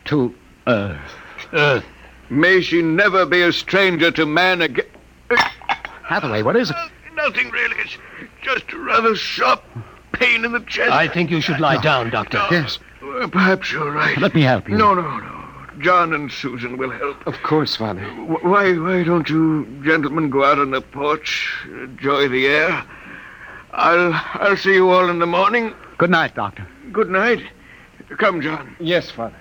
to 0.06 0.34
Earth? 0.66 1.12
Earth. 1.52 1.84
May 2.30 2.60
she 2.60 2.80
never 2.80 3.26
be 3.26 3.42
a 3.42 3.52
stranger 3.52 4.12
to 4.12 4.24
man 4.24 4.62
again. 4.62 4.86
Hathaway, 6.04 6.42
what 6.42 6.56
is 6.56 6.70
it? 6.70 6.76
Nothing 7.14 7.50
really. 7.50 7.76
It's 7.80 7.98
just 8.42 8.72
a 8.72 8.78
rather 8.78 9.16
sharp 9.16 9.62
pain 10.12 10.44
in 10.44 10.52
the 10.52 10.60
chest. 10.60 10.92
I 10.92 11.08
think 11.08 11.30
you 11.30 11.40
should 11.40 11.58
lie 11.58 11.82
down, 11.82 12.10
Doctor. 12.10 12.46
Yes. 12.50 12.78
Uh, 13.02 13.26
perhaps 13.26 13.72
you're 13.72 13.90
right. 13.90 14.16
Let 14.18 14.34
me 14.34 14.42
help 14.42 14.68
you. 14.68 14.76
No, 14.76 14.94
no, 14.94 15.02
no. 15.02 15.36
John 15.80 16.12
and 16.12 16.30
Susan 16.30 16.76
will 16.76 16.90
help. 16.90 17.26
Of 17.26 17.42
course, 17.42 17.74
Father. 17.74 18.02
Why, 18.02 18.72
why 18.74 19.02
don't 19.02 19.28
you 19.28 19.66
gentlemen 19.82 20.30
go 20.30 20.44
out 20.44 20.58
on 20.58 20.70
the 20.70 20.80
porch, 20.80 21.56
enjoy 21.66 22.28
the 22.28 22.46
air? 22.46 22.84
I'll, 23.72 24.12
I'll 24.34 24.56
see 24.56 24.74
you 24.74 24.90
all 24.90 25.08
in 25.08 25.18
the 25.18 25.26
morning. 25.26 25.74
Good 25.98 26.10
night, 26.10 26.34
Doctor. 26.36 26.66
Good 26.92 27.10
night. 27.10 27.42
Come, 28.18 28.40
John. 28.40 28.76
Yes, 28.80 29.10
Father. 29.10 29.36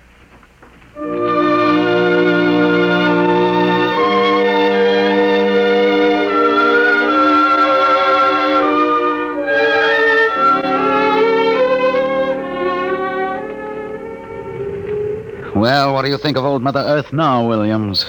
Well, 15.55 15.93
what 15.93 16.03
do 16.03 16.09
you 16.09 16.17
think 16.17 16.37
of 16.37 16.45
old 16.45 16.61
Mother 16.61 16.79
Earth 16.79 17.11
now, 17.11 17.45
Williams? 17.45 18.05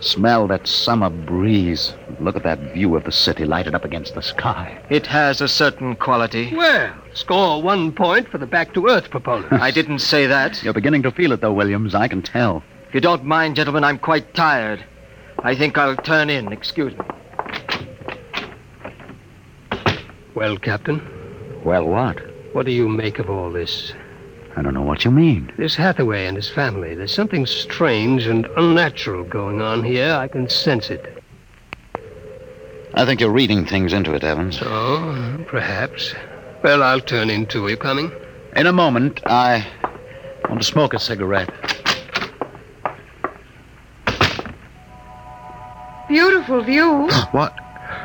Smell 0.00 0.46
that 0.46 0.68
summer 0.68 1.10
breeze. 1.10 1.94
Look 2.18 2.36
at 2.36 2.42
that 2.44 2.58
view 2.72 2.96
of 2.96 3.04
the 3.04 3.12
city 3.12 3.44
lighted 3.44 3.74
up 3.74 3.84
against 3.84 4.14
the 4.14 4.22
sky. 4.22 4.78
It 4.88 5.06
has 5.06 5.40
a 5.40 5.48
certain 5.48 5.96
quality. 5.96 6.52
Well, 6.56 6.94
score 7.12 7.62
one 7.62 7.92
point 7.92 8.28
for 8.28 8.38
the 8.38 8.46
back 8.46 8.72
to 8.74 8.86
earth 8.88 9.10
proponent. 9.10 9.52
I 9.52 9.70
didn't 9.70 9.98
say 9.98 10.26
that. 10.26 10.62
You're 10.62 10.72
beginning 10.72 11.02
to 11.02 11.10
feel 11.10 11.32
it, 11.32 11.40
though, 11.42 11.52
Williams. 11.52 11.94
I 11.94 12.08
can 12.08 12.22
tell. 12.22 12.62
If 12.88 12.94
you 12.94 13.00
don't 13.00 13.24
mind, 13.24 13.56
gentlemen, 13.56 13.84
I'm 13.84 13.98
quite 13.98 14.32
tired. 14.34 14.82
I 15.40 15.54
think 15.54 15.76
I'll 15.76 15.96
turn 15.96 16.30
in. 16.30 16.52
Excuse 16.52 16.94
me. 16.96 17.04
well, 20.34 20.56
Captain, 20.56 21.00
Well, 21.64 21.86
what? 21.86 22.18
what 22.54 22.66
do 22.66 22.72
you 22.72 22.88
make 22.88 23.18
of 23.18 23.28
all 23.28 23.50
this? 23.50 23.92
I 24.56 24.62
don't 24.62 24.72
know 24.74 24.82
what 24.82 25.04
you 25.04 25.10
mean. 25.10 25.52
This 25.58 25.76
Hathaway 25.76 26.26
and 26.26 26.36
his 26.36 26.48
family. 26.48 26.94
There's 26.94 27.12
something 27.14 27.44
strange 27.44 28.26
and 28.26 28.46
unnatural 28.56 29.24
going 29.24 29.60
on 29.60 29.84
here. 29.84 30.14
I 30.14 30.28
can 30.28 30.48
sense 30.48 30.88
it. 30.90 31.22
I 32.96 33.04
think 33.04 33.20
you're 33.20 33.30
reading 33.30 33.66
things 33.66 33.92
into 33.92 34.14
it, 34.14 34.24
Evans. 34.24 34.58
Oh, 34.62 35.44
perhaps. 35.46 36.14
Well, 36.62 36.82
I'll 36.82 37.00
turn 37.00 37.28
in 37.28 37.44
too. 37.44 37.66
Are 37.66 37.70
you 37.70 37.76
coming? 37.76 38.10
In 38.56 38.66
a 38.66 38.72
moment, 38.72 39.20
I 39.26 39.66
want 40.48 40.62
to 40.62 40.66
smoke 40.66 40.94
a 40.94 40.98
cigarette. 40.98 41.50
Beautiful 46.08 46.62
view, 46.62 47.10
What? 47.32 47.54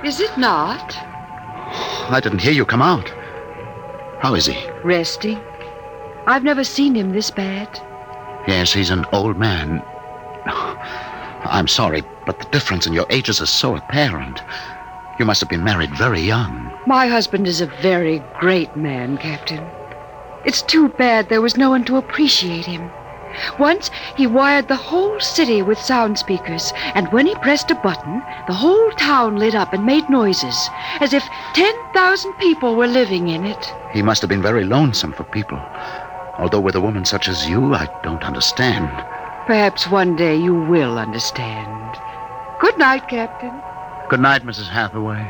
is 0.03 0.19
it 0.19 0.38
not? 0.38 0.93
I 2.12 2.19
didn't 2.21 2.41
hear 2.41 2.51
you 2.51 2.65
come 2.65 2.81
out. 2.81 3.07
How 4.19 4.33
is 4.36 4.45
he? 4.48 4.67
Resting. 4.83 5.39
I've 6.27 6.43
never 6.43 6.63
seen 6.65 6.95
him 6.95 7.12
this 7.13 7.31
bad. 7.31 7.69
Yes, 8.48 8.74
he's 8.74 8.89
an 8.89 9.05
old 9.13 9.38
man. 9.38 9.81
I'm 11.45 11.67
sorry, 11.67 12.03
but 12.25 12.39
the 12.39 12.45
difference 12.50 12.86
in 12.86 12.93
your 12.93 13.05
ages 13.10 13.39
is 13.39 13.50
so 13.50 13.75
apparent. 13.77 14.41
You 15.21 15.25
must 15.25 15.39
have 15.41 15.49
been 15.49 15.63
married 15.63 15.95
very 15.95 16.19
young. 16.19 16.73
My 16.87 17.05
husband 17.05 17.47
is 17.47 17.61
a 17.61 17.67
very 17.67 18.23
great 18.39 18.75
man, 18.75 19.19
Captain. 19.19 19.63
It's 20.45 20.63
too 20.63 20.89
bad 20.89 21.29
there 21.29 21.43
was 21.43 21.55
no 21.55 21.69
one 21.69 21.85
to 21.85 21.97
appreciate 21.97 22.65
him. 22.65 22.89
Once 23.59 23.91
he 24.17 24.25
wired 24.25 24.67
the 24.67 24.75
whole 24.89 25.19
city 25.19 25.61
with 25.61 25.77
sound 25.77 26.17
speakers, 26.17 26.73
and 26.95 27.07
when 27.13 27.27
he 27.27 27.35
pressed 27.35 27.69
a 27.69 27.75
button, 27.75 28.23
the 28.47 28.55
whole 28.55 28.89
town 28.93 29.37
lit 29.37 29.53
up 29.53 29.73
and 29.73 29.85
made 29.85 30.09
noises, 30.09 30.57
as 31.01 31.13
if 31.13 31.23
10,000 31.53 32.33
people 32.39 32.75
were 32.75 32.87
living 32.87 33.27
in 33.27 33.45
it. 33.45 33.71
He 33.93 34.01
must 34.01 34.23
have 34.23 34.29
been 34.29 34.41
very 34.41 34.63
lonesome 34.65 35.13
for 35.13 35.23
people. 35.23 35.59
Although 36.39 36.61
with 36.61 36.73
a 36.73 36.81
woman 36.81 37.05
such 37.05 37.27
as 37.27 37.47
you, 37.47 37.75
I 37.75 37.87
don't 38.01 38.23
understand. 38.23 38.89
Perhaps 39.45 39.87
one 39.87 40.15
day 40.15 40.35
you 40.35 40.55
will 40.55 40.97
understand. 40.97 41.95
Good 42.59 42.79
night, 42.79 43.07
Captain. 43.07 43.61
Good 44.11 44.19
night, 44.19 44.43
Mrs. 44.43 44.67
Hathaway. 44.67 45.21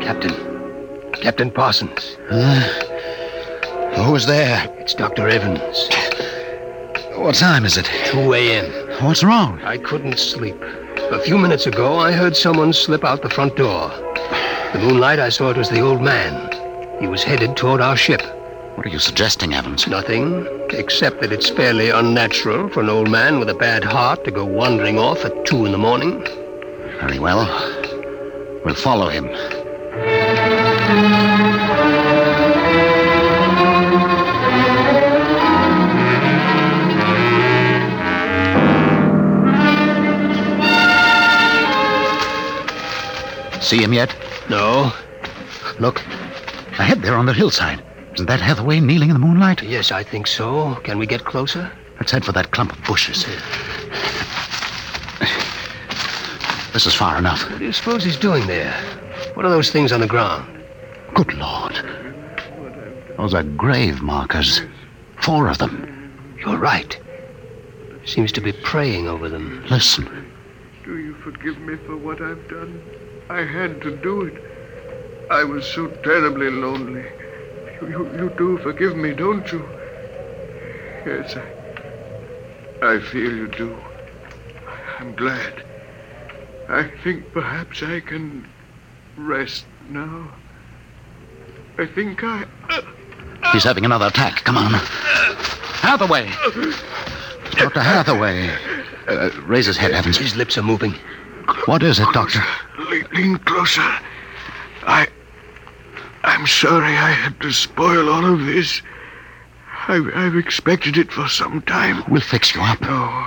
Captain. 0.00 1.10
Captain 1.14 1.50
Parsons. 1.50 2.16
Uh, 2.30 2.60
Who's 4.04 4.26
there? 4.26 4.72
It's 4.78 4.94
Dr. 4.94 5.28
Evans. 5.28 5.88
What 7.16 7.34
time 7.34 7.64
is 7.64 7.76
it? 7.76 7.86
2 8.04 8.34
a.m. 8.34 9.04
What's 9.04 9.24
wrong? 9.24 9.60
I 9.62 9.78
couldn't 9.78 10.20
sleep. 10.20 10.62
A 11.12 11.20
few 11.20 11.38
minutes 11.38 11.66
ago, 11.66 11.98
I 11.98 12.10
heard 12.10 12.36
someone 12.36 12.72
slip 12.72 13.04
out 13.04 13.22
the 13.22 13.30
front 13.30 13.54
door. 13.54 13.90
The 14.72 14.80
moonlight, 14.80 15.20
I 15.20 15.28
saw 15.28 15.50
it 15.50 15.56
was 15.56 15.70
the 15.70 15.80
old 15.80 16.02
man. 16.02 16.50
He 17.00 17.06
was 17.06 17.22
headed 17.22 17.56
toward 17.56 17.80
our 17.80 17.96
ship. 17.96 18.22
What 18.74 18.84
are 18.86 18.90
you 18.90 18.98
suggesting, 18.98 19.54
Evans? 19.54 19.86
Nothing, 19.86 20.44
except 20.70 21.20
that 21.20 21.32
it's 21.32 21.48
fairly 21.48 21.90
unnatural 21.90 22.68
for 22.70 22.80
an 22.80 22.90
old 22.90 23.08
man 23.08 23.38
with 23.38 23.48
a 23.48 23.54
bad 23.54 23.84
heart 23.84 24.24
to 24.24 24.32
go 24.32 24.44
wandering 24.44 24.98
off 24.98 25.24
at 25.24 25.46
two 25.46 25.64
in 25.64 25.70
the 25.70 25.78
morning. 25.78 26.24
Very 27.00 27.20
well. 27.20 27.46
We'll 28.64 28.74
follow 28.74 29.08
him. 29.08 29.26
See 43.66 43.82
him 43.82 43.92
yet? 43.92 44.14
No? 44.48 44.92
Look, 45.80 46.00
ahead 46.78 47.02
there 47.02 47.16
on 47.16 47.26
the 47.26 47.32
hillside. 47.32 47.82
Isn't 48.14 48.26
that 48.26 48.40
Hathaway 48.40 48.78
kneeling 48.78 49.10
in 49.10 49.14
the 49.14 49.26
moonlight? 49.26 49.60
Yes, 49.60 49.90
I 49.90 50.04
think 50.04 50.28
so. 50.28 50.76
Can 50.84 50.98
we 50.98 51.06
get 51.06 51.24
closer? 51.24 51.72
Let's 51.98 52.12
head 52.12 52.24
for 52.24 52.30
that 52.30 52.52
clump 52.52 52.70
of 52.72 52.84
bushes. 52.84 53.26
This 56.72 56.86
is 56.86 56.94
far 56.94 57.18
enough. 57.18 57.42
What 57.50 57.58
do 57.58 57.64
you 57.64 57.72
suppose 57.72 58.04
he's 58.04 58.16
doing 58.16 58.46
there? 58.46 58.72
What 59.34 59.44
are 59.44 59.50
those 59.50 59.72
things 59.72 59.90
on 59.90 59.98
the 59.98 60.06
ground? 60.06 60.62
Good 61.14 61.34
Lord. 61.34 61.74
Those 63.16 63.34
are 63.34 63.42
grave 63.42 64.00
markers. 64.00 64.60
Four 65.20 65.48
of 65.48 65.58
them. 65.58 66.36
You're 66.38 66.58
right. 66.58 66.96
Seems 68.04 68.30
to 68.30 68.40
be 68.40 68.52
praying 68.52 69.08
over 69.08 69.28
them. 69.28 69.64
Listen. 69.68 70.32
Do 70.84 70.98
you 70.98 71.14
forgive 71.16 71.58
me 71.58 71.74
for 71.84 71.96
what 71.96 72.22
I've 72.22 72.46
done? 72.48 72.80
I 73.28 73.42
had 73.42 73.80
to 73.82 73.96
do 73.96 74.22
it. 74.22 74.42
I 75.30 75.42
was 75.44 75.66
so 75.66 75.88
terribly 75.88 76.50
lonely. 76.50 77.04
You, 77.80 77.88
you, 77.88 78.16
you 78.16 78.30
do 78.38 78.58
forgive 78.58 78.96
me, 78.96 79.12
don't 79.12 79.50
you? 79.50 79.66
Yes, 81.04 81.36
I, 81.36 82.94
I 82.94 83.00
feel 83.00 83.34
you 83.34 83.48
do. 83.48 83.76
I'm 84.98 85.14
glad. 85.16 85.64
I 86.68 86.90
think 87.02 87.32
perhaps 87.32 87.82
I 87.82 88.00
can 88.00 88.48
rest 89.16 89.66
now. 89.88 90.32
I 91.78 91.86
think 91.86 92.22
I. 92.22 92.44
He's 93.52 93.64
having 93.64 93.84
another 93.84 94.06
attack. 94.06 94.44
Come 94.44 94.56
on. 94.56 94.72
Hathaway! 94.72 96.28
Dr. 97.52 97.80
Hathaway. 97.80 98.50
Uh, 99.06 99.30
raise 99.42 99.66
his 99.66 99.76
head, 99.76 99.92
Evans. 99.92 100.16
His 100.16 100.34
lips 100.34 100.58
are 100.58 100.62
moving. 100.62 100.94
What 101.64 101.82
is 101.82 101.98
it, 101.98 102.08
Doctor? 102.12 102.40
Le- 102.78 103.08
lean 103.12 103.38
closer. 103.38 103.90
I. 104.86 105.08
I'm 106.22 106.46
sorry 106.46 106.96
I 106.96 107.10
had 107.12 107.40
to 107.40 107.52
spoil 107.52 108.08
all 108.08 108.24
of 108.24 108.44
this. 108.46 108.82
I've, 109.88 110.08
I've 110.14 110.36
expected 110.36 110.96
it 110.96 111.12
for 111.12 111.28
some 111.28 111.62
time. 111.62 112.02
We'll 112.08 112.20
fix 112.20 112.54
you 112.54 112.60
up. 112.60 112.80
No. 112.80 113.26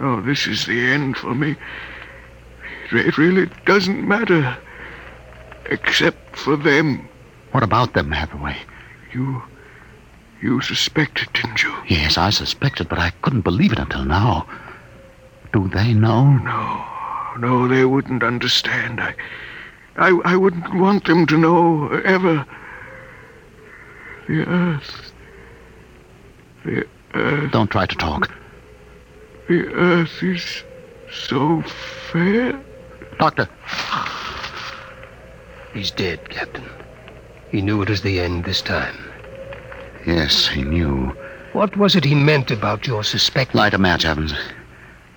No, 0.00 0.20
this 0.20 0.46
is 0.46 0.66
the 0.66 0.84
end 0.92 1.16
for 1.16 1.34
me. 1.34 1.54
It 2.90 3.16
really 3.16 3.48
doesn't 3.64 4.06
matter. 4.06 4.56
Except 5.66 6.36
for 6.36 6.56
them. 6.56 7.08
What 7.52 7.62
about 7.62 7.94
them, 7.94 8.10
Hathaway? 8.10 8.56
You. 9.12 9.42
You 10.40 10.60
suspected, 10.60 11.32
didn't 11.32 11.62
you? 11.62 11.72
Yes, 11.88 12.18
I 12.18 12.30
suspected, 12.30 12.88
but 12.88 12.98
I 12.98 13.10
couldn't 13.22 13.42
believe 13.42 13.72
it 13.72 13.78
until 13.78 14.04
now. 14.04 14.46
Do 15.52 15.68
they 15.68 15.94
know? 15.94 16.32
No. 16.38 16.84
No, 17.38 17.68
they 17.68 17.84
wouldn't 17.84 18.22
understand. 18.22 19.00
I. 19.00 19.14
I, 19.96 20.08
I 20.24 20.36
wouldn't 20.36 20.74
want 20.74 21.04
them 21.04 21.26
to 21.26 21.36
know 21.36 21.88
ever. 22.04 22.46
The 24.26 24.46
earth. 24.46 25.12
The 26.64 26.86
earth. 27.14 27.52
Don't 27.52 27.70
try 27.70 27.84
to 27.86 27.94
talk. 27.96 28.30
The 29.48 29.66
earth 29.74 30.22
is 30.22 30.64
so 31.10 31.62
fair. 32.10 32.58
Doctor, 33.18 33.48
He's 35.74 35.90
dead, 35.90 36.28
Captain. 36.28 36.68
He 37.50 37.62
knew 37.62 37.82
it 37.82 37.88
was 37.88 38.02
the 38.02 38.20
end 38.20 38.44
this 38.44 38.60
time. 38.60 38.96
Yes, 40.06 40.46
he 40.46 40.62
knew. 40.62 41.16
What 41.52 41.76
was 41.76 41.94
it 41.94 42.04
he 42.04 42.14
meant 42.14 42.50
about 42.50 42.86
your 42.86 43.04
suspect? 43.04 43.54
Light 43.54 43.74
a 43.74 43.78
match, 43.78 44.04
Evans. 44.04 44.34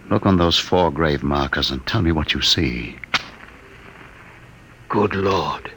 Look 0.09 0.25
on 0.25 0.37
those 0.37 0.59
four 0.59 0.91
grave 0.91 1.23
markers 1.23 1.71
and 1.71 1.85
tell 1.87 2.01
me 2.01 2.11
what 2.11 2.33
you 2.33 2.41
see. 2.41 2.95
Good 4.87 5.15
Lord. 5.15 5.71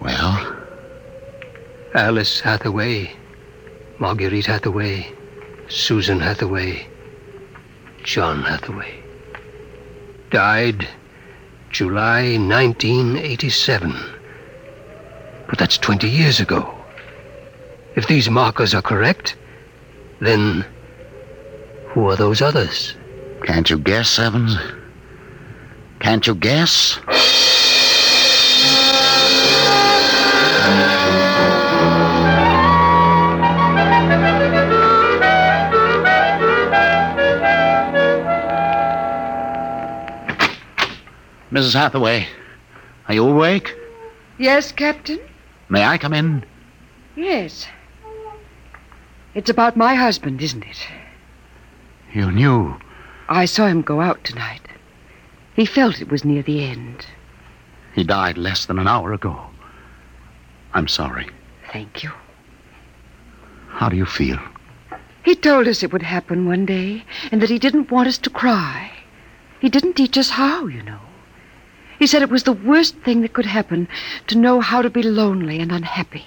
Well, 0.00 0.56
Alice 1.94 2.40
Hathaway, 2.40 3.14
Marguerite 3.98 4.46
Hathaway, 4.46 5.12
Susan 5.68 6.18
Hathaway, 6.18 6.86
John 8.02 8.42
Hathaway. 8.42 9.02
Died 10.30 10.88
July 11.70 12.36
1987. 12.36 13.94
But 15.48 15.58
that's 15.58 15.78
20 15.78 16.08
years 16.08 16.40
ago. 16.40 16.74
If 17.94 18.08
these 18.08 18.28
markers 18.28 18.74
are 18.74 18.82
correct, 18.82 19.36
then 20.20 20.66
who 21.88 22.10
are 22.10 22.16
those 22.16 22.42
others? 22.42 22.94
Can't 23.44 23.68
you 23.68 23.78
guess, 23.78 24.18
Evans? 24.18 24.56
Can't 26.00 26.26
you 26.26 26.34
guess? 26.34 26.98
Mrs. 41.50 41.74
Hathaway, 41.74 42.26
are 43.08 43.14
you 43.14 43.28
awake? 43.28 43.76
Yes, 44.38 44.72
Captain? 44.72 45.20
May 45.68 45.84
I 45.84 45.98
come 45.98 46.12
in? 46.12 46.44
Yes. 47.14 47.66
It's 49.34 49.50
about 49.50 49.76
my 49.76 49.94
husband, 49.94 50.42
isn't 50.42 50.64
it? 50.64 50.88
You 52.12 52.30
knew. 52.30 52.76
I 53.28 53.46
saw 53.46 53.66
him 53.66 53.82
go 53.82 54.00
out 54.00 54.22
tonight. 54.24 54.60
He 55.56 55.64
felt 55.64 56.00
it 56.00 56.10
was 56.10 56.24
near 56.24 56.42
the 56.42 56.64
end. 56.64 57.06
He 57.94 58.04
died 58.04 58.36
less 58.36 58.66
than 58.66 58.78
an 58.78 58.88
hour 58.88 59.12
ago. 59.12 59.40
I'm 60.74 60.88
sorry. 60.88 61.28
Thank 61.72 62.02
you. 62.02 62.10
How 63.68 63.88
do 63.88 63.96
you 63.96 64.06
feel? 64.06 64.38
He 65.24 65.34
told 65.34 65.66
us 65.68 65.82
it 65.82 65.92
would 65.92 66.02
happen 66.02 66.46
one 66.46 66.66
day, 66.66 67.04
and 67.32 67.40
that 67.40 67.50
he 67.50 67.58
didn't 67.58 67.90
want 67.90 68.08
us 68.08 68.18
to 68.18 68.30
cry. 68.30 68.92
He 69.60 69.70
didn't 69.70 69.94
teach 69.94 70.18
us 70.18 70.30
how, 70.30 70.66
you 70.66 70.82
know. 70.82 71.00
He 71.98 72.06
said 72.06 72.22
it 72.22 72.30
was 72.30 72.42
the 72.42 72.52
worst 72.52 72.96
thing 72.98 73.22
that 73.22 73.32
could 73.32 73.46
happen 73.46 73.88
to 74.26 74.36
know 74.36 74.60
how 74.60 74.82
to 74.82 74.90
be 74.90 75.02
lonely 75.02 75.60
and 75.60 75.72
unhappy. 75.72 76.26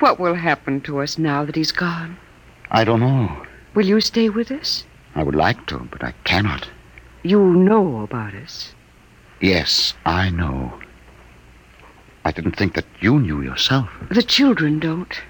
What 0.00 0.18
will 0.18 0.34
happen 0.34 0.80
to 0.82 1.00
us 1.00 1.18
now 1.18 1.44
that 1.44 1.54
he's 1.54 1.72
gone? 1.72 2.16
I 2.70 2.82
don't 2.82 3.00
know. 3.00 3.46
Will 3.74 3.86
you 3.86 4.00
stay 4.00 4.28
with 4.28 4.50
us? 4.50 4.84
I 5.14 5.22
would 5.22 5.34
like 5.34 5.66
to, 5.66 5.78
but 5.90 6.02
I 6.02 6.12
cannot. 6.24 6.68
You 7.22 7.40
know 7.40 8.02
about 8.02 8.34
us. 8.34 8.74
Yes, 9.40 9.94
I 10.04 10.30
know. 10.30 10.80
I 12.24 12.32
didn't 12.32 12.56
think 12.56 12.74
that 12.74 12.86
you 13.00 13.20
knew 13.20 13.42
yourself. 13.42 13.90
The 14.10 14.22
children 14.22 14.80
don't. 14.80 15.20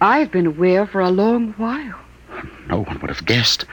I've 0.00 0.30
been 0.30 0.46
aware 0.46 0.86
for 0.86 1.00
a 1.00 1.10
long 1.10 1.52
while. 1.52 1.98
No 2.68 2.82
one 2.82 2.98
would 3.00 3.10
have 3.10 3.24
guessed. 3.24 3.64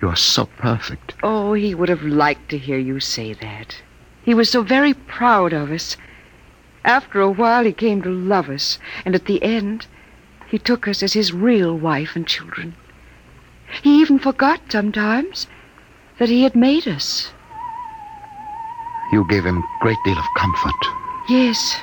You're 0.00 0.16
so 0.16 0.46
perfect. 0.46 1.14
Oh, 1.22 1.52
he 1.52 1.74
would 1.74 1.88
have 1.88 2.02
liked 2.02 2.48
to 2.50 2.58
hear 2.58 2.78
you 2.78 3.00
say 3.00 3.34
that. 3.34 3.76
He 4.22 4.34
was 4.34 4.50
so 4.50 4.62
very 4.62 4.94
proud 4.94 5.52
of 5.52 5.70
us. 5.70 5.96
After 6.84 7.20
a 7.20 7.30
while, 7.30 7.64
he 7.64 7.72
came 7.72 8.02
to 8.02 8.10
love 8.10 8.48
us, 8.48 8.78
and 9.04 9.14
at 9.14 9.26
the 9.26 9.42
end, 9.42 9.86
he 10.46 10.58
took 10.58 10.86
us 10.88 11.02
as 11.02 11.12
his 11.12 11.32
real 11.32 11.76
wife 11.76 12.16
and 12.16 12.26
children. 12.26 12.74
He 13.82 14.00
even 14.00 14.18
forgot 14.18 14.60
sometimes 14.68 15.46
that 16.18 16.28
he 16.28 16.42
had 16.42 16.54
made 16.54 16.86
us. 16.88 17.32
You 19.12 19.26
gave 19.28 19.44
him 19.44 19.58
a 19.58 19.78
great 19.80 19.98
deal 20.04 20.18
of 20.18 20.24
comfort. 20.36 20.86
Yes. 21.28 21.76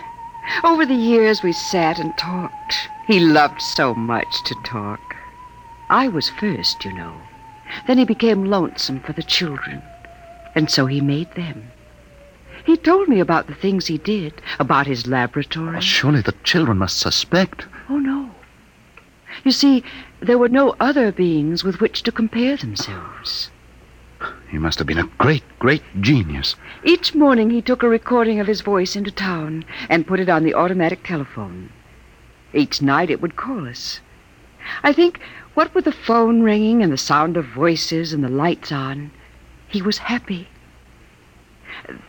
Over 0.63 0.86
the 0.86 0.93
years, 0.93 1.41
we 1.41 1.53
sat 1.53 1.97
and 1.97 2.15
talked. 2.17 2.89
He 3.08 3.19
loved 3.19 3.62
so 3.62 3.95
much 3.95 4.43
to 4.45 4.55
talk. 4.63 5.15
I 5.89 6.08
was 6.08 6.29
first, 6.29 6.86
you 6.86 6.93
know. 6.93 7.15
Then 7.88 7.97
he 7.97 8.05
became 8.05 8.45
lonesome 8.45 8.99
for 8.99 9.13
the 9.13 9.23
children, 9.23 9.81
and 10.53 10.69
so 10.69 10.86
he 10.86 11.01
made 11.01 11.34
them. 11.36 11.71
He 12.65 12.77
told 12.77 13.08
me 13.08 13.19
about 13.19 13.47
the 13.47 13.55
things 13.55 13.88
he 13.88 13.97
did, 13.97 14.41
about 14.60 14.88
his 14.88 15.08
laboratory. 15.08 15.81
Surely 15.81 16.21
the 16.21 16.36
children 16.43 16.77
must 16.79 16.97
suspect. 16.97 17.65
Oh, 17.89 17.97
no. 17.97 18.31
You 19.43 19.52
see, 19.52 19.84
there 20.19 20.38
were 20.38 20.50
no 20.50 20.76
other 20.80 21.12
beings 21.12 21.63
with 21.63 21.80
which 21.80 22.04
to 22.04 22.12
compare 22.12 22.58
themselves. 22.58 23.52
He 24.50 24.58
must 24.58 24.80
have 24.80 24.88
been 24.88 24.98
a 24.98 25.10
great, 25.17 25.43
great 25.60 25.84
genius. 26.00 26.56
Each 26.84 27.13
morning 27.13 27.50
he 27.50 27.62
took 27.62 27.84
a 27.84 27.89
recording 27.89 28.39
of 28.39 28.48
his 28.48 28.62
voice 28.62 28.95
into 28.95 29.12
town 29.12 29.65
and 29.89 30.08
put 30.08 30.19
it 30.19 30.30
on 30.30 30.43
the 30.43 30.54
automatic 30.54 31.04
telephone. 31.04 31.69
Each 32.54 32.82
night 32.82 33.10
it 33.10 33.21
would 33.21 33.36
call 33.36 33.67
us. 33.67 34.00
I 34.82 34.93
think, 34.93 35.19
what 35.54 35.76
with 35.76 35.86
the 35.86 35.91
phone 35.91 36.41
ringing 36.41 36.82
and 36.82 36.91
the 36.91 36.98
sound 36.98 37.38
of 37.38 37.45
voices 37.45 38.13
and 38.13 38.24
the 38.24 38.30
lights 38.30 38.71
on, 38.71 39.12
he 39.67 39.82
was 39.82 39.98
happy. 39.98 40.48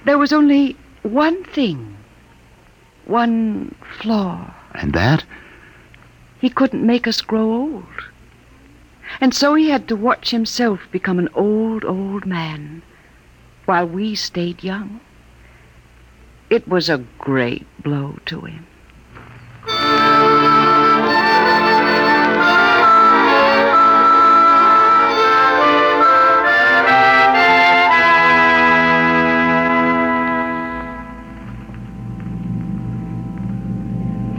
There 0.05 0.19
was 0.19 0.33
only 0.33 0.77
one 1.03 1.45
thing, 1.45 1.97
one 3.05 3.75
flaw. 3.99 4.55
And 4.75 4.93
that? 4.93 5.25
He 6.47 6.51
couldn't 6.51 6.87
make 6.87 7.09
us 7.09 7.23
grow 7.23 7.53
old. 7.53 8.05
And 9.21 9.35
so 9.35 9.57
he 9.57 9.71
had 9.71 9.89
to 9.89 9.97
watch 9.97 10.31
himself 10.31 10.87
become 10.93 11.19
an 11.19 11.29
old, 11.35 11.85
old 11.85 12.25
man 12.25 12.83
while 13.65 13.89
we 13.89 14.15
stayed 14.15 14.63
young. 14.63 15.01
It 16.49 16.69
was 16.69 16.89
a 16.89 17.05
great 17.19 17.67
blow 17.83 18.21
to 18.27 18.43
him. 18.43 18.65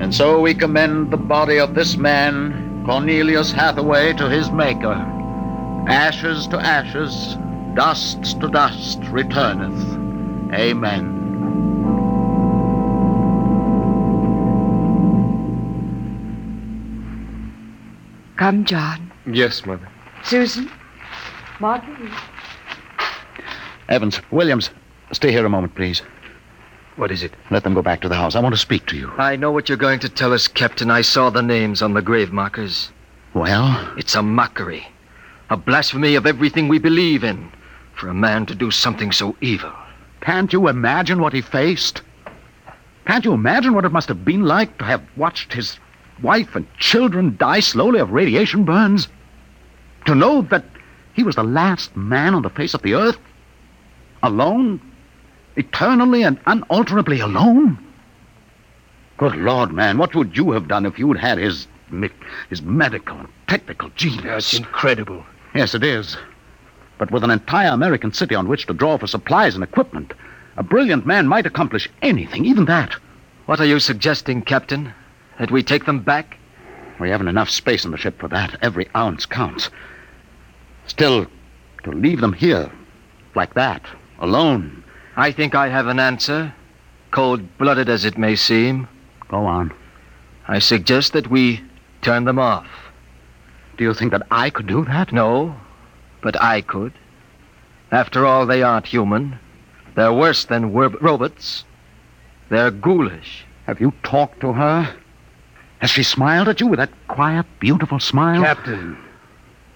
And 0.07 0.15
so 0.15 0.39
we 0.39 0.53
commend 0.53 1.11
the 1.11 1.17
body 1.17 1.59
of 1.59 1.75
this 1.75 1.97
man, 1.97 2.81
Cornelius 2.85 3.51
Hathaway, 3.51 4.13
to 4.13 4.29
his 4.29 4.49
Maker. 4.51 4.93
Ashes 5.89 6.47
to 6.47 6.57
ashes, 6.57 7.35
dust 7.75 8.39
to 8.39 8.47
dust 8.47 8.99
returneth. 9.11 9.77
Amen. 10.53 11.13
Come, 18.37 18.63
John. 18.63 19.11
Yes, 19.29 19.65
Mother. 19.65 19.89
Susan. 20.23 20.71
Marguerite. 21.59 22.13
Evans, 23.89 24.21
Williams, 24.31 24.69
stay 25.11 25.33
here 25.33 25.45
a 25.45 25.49
moment, 25.49 25.75
please. 25.75 26.01
What 26.97 27.11
is 27.11 27.23
it? 27.23 27.31
Let 27.51 27.63
them 27.63 27.73
go 27.75 27.81
back 27.81 28.01
to 28.01 28.09
the 28.09 28.15
house. 28.15 28.35
I 28.35 28.39
want 28.41 28.53
to 28.55 28.59
speak 28.61 28.87
to 28.87 28.97
you. 28.97 29.11
I 29.17 29.35
know 29.35 29.51
what 29.51 29.69
you're 29.69 29.77
going 29.77 29.99
to 29.99 30.09
tell 30.09 30.33
us, 30.33 30.47
Captain. 30.47 30.89
I 30.91 31.01
saw 31.01 31.29
the 31.29 31.43
names 31.43 31.81
on 31.81 31.93
the 31.93 32.01
grave 32.01 32.31
markers. 32.33 32.91
Well, 33.33 33.93
It's 33.97 34.15
a 34.15 34.23
mockery, 34.23 34.87
a 35.49 35.57
blasphemy 35.57 36.15
of 36.15 36.25
everything 36.25 36.67
we 36.67 36.79
believe 36.79 37.23
in, 37.23 37.51
for 37.93 38.09
a 38.09 38.13
man 38.15 38.47
to 38.47 38.55
do 38.55 38.71
something 38.71 39.11
so 39.11 39.35
evil. 39.41 39.71
can't 40.21 40.51
you 40.51 40.67
imagine 40.67 41.21
what 41.21 41.33
he 41.33 41.41
faced? 41.41 42.01
Can't 43.05 43.23
you 43.25 43.33
imagine 43.33 43.73
what 43.73 43.85
it 43.85 43.91
must 43.91 44.07
have 44.09 44.25
been 44.25 44.43
like 44.43 44.77
to 44.79 44.85
have 44.85 45.03
watched 45.15 45.53
his 45.53 45.79
wife 46.21 46.55
and 46.55 46.65
children 46.79 47.37
die 47.37 47.59
slowly 47.59 47.99
of 47.99 48.11
radiation 48.11 48.63
burns? 48.65 49.07
To 50.07 50.15
know 50.15 50.41
that 50.49 50.65
he 51.13 51.23
was 51.23 51.35
the 51.35 51.43
last 51.43 51.95
man 51.95 52.33
on 52.33 52.41
the 52.41 52.49
face 52.49 52.73
of 52.73 52.81
the 52.81 52.95
earth? 52.95 53.17
Alone? 54.23 54.81
Eternally 55.57 56.21
and 56.21 56.39
unalterably 56.45 57.19
alone? 57.19 57.79
Good 59.17 59.35
Lord, 59.35 59.73
man, 59.73 59.97
what 59.97 60.13
would 60.13 60.37
you 60.37 60.51
have 60.51 60.67
done 60.67 60.85
if 60.85 60.99
you'd 60.99 61.17
had 61.17 61.39
his 61.39 61.67
his 62.49 62.61
medical 62.61 63.17
and 63.17 63.27
technical 63.47 63.89
genius? 63.95 64.23
That's 64.23 64.53
incredible. 64.53 65.25
Yes, 65.55 65.73
it 65.73 65.83
is. 65.83 66.15
But 66.99 67.11
with 67.11 67.23
an 67.23 67.31
entire 67.31 67.71
American 67.71 68.13
city 68.13 68.35
on 68.35 68.47
which 68.47 68.67
to 68.67 68.73
draw 68.73 68.97
for 68.97 69.07
supplies 69.07 69.55
and 69.55 69.63
equipment, 69.63 70.13
a 70.57 70.63
brilliant 70.63 71.05
man 71.05 71.27
might 71.27 71.45
accomplish 71.45 71.89
anything, 72.01 72.45
even 72.45 72.65
that. 72.65 72.95
What 73.47 73.59
are 73.59 73.65
you 73.65 73.79
suggesting, 73.79 74.43
Captain? 74.43 74.93
That 75.39 75.49
we 75.49 75.63
take 75.63 75.85
them 75.85 76.01
back? 76.01 76.37
We 76.99 77.09
haven't 77.09 77.29
enough 77.29 77.49
space 77.49 77.85
in 77.85 77.91
the 77.91 77.97
ship 77.97 78.19
for 78.19 78.27
that. 78.27 78.57
Every 78.61 78.89
ounce 78.95 79.25
counts. 79.25 79.69
Still, 80.85 81.25
to 81.83 81.91
leave 81.91 82.21
them 82.21 82.33
here, 82.33 82.71
like 83.33 83.53
that, 83.53 83.83
alone. 84.19 84.83
I 85.17 85.31
think 85.31 85.55
I 85.55 85.69
have 85.69 85.87
an 85.87 85.99
answer, 85.99 86.53
cold 87.09 87.57
blooded 87.57 87.89
as 87.89 88.05
it 88.05 88.19
may 88.19 88.35
seem. 88.35 88.87
Go 89.27 89.45
on. 89.45 89.73
I 90.47 90.59
suggest 90.59 91.13
that 91.13 91.31
we 91.31 91.59
turn 92.03 92.25
them 92.25 92.37
off. 92.37 92.67
Do 93.77 93.83
you 93.83 93.95
think 93.95 94.11
that 94.11 94.27
I 94.29 94.51
could 94.51 94.67
do 94.67 94.85
that? 94.85 95.11
No, 95.11 95.55
but 96.21 96.39
I 96.39 96.61
could. 96.61 96.93
After 97.91 98.27
all, 98.27 98.45
they 98.45 98.61
aren't 98.61 98.85
human. 98.85 99.39
They're 99.95 100.13
worse 100.13 100.45
than 100.45 100.71
wer- 100.71 100.89
robots. 101.01 101.63
They're 102.49 102.69
ghoulish. 102.69 103.43
Have 103.65 103.81
you 103.81 103.93
talked 104.03 104.39
to 104.41 104.53
her? 104.53 104.95
Has 105.79 105.89
she 105.89 106.03
smiled 106.03 106.47
at 106.47 106.59
you 106.61 106.67
with 106.67 106.77
that 106.77 106.91
quiet, 107.07 107.47
beautiful 107.59 107.99
smile? 107.99 108.41
Captain, 108.43 108.97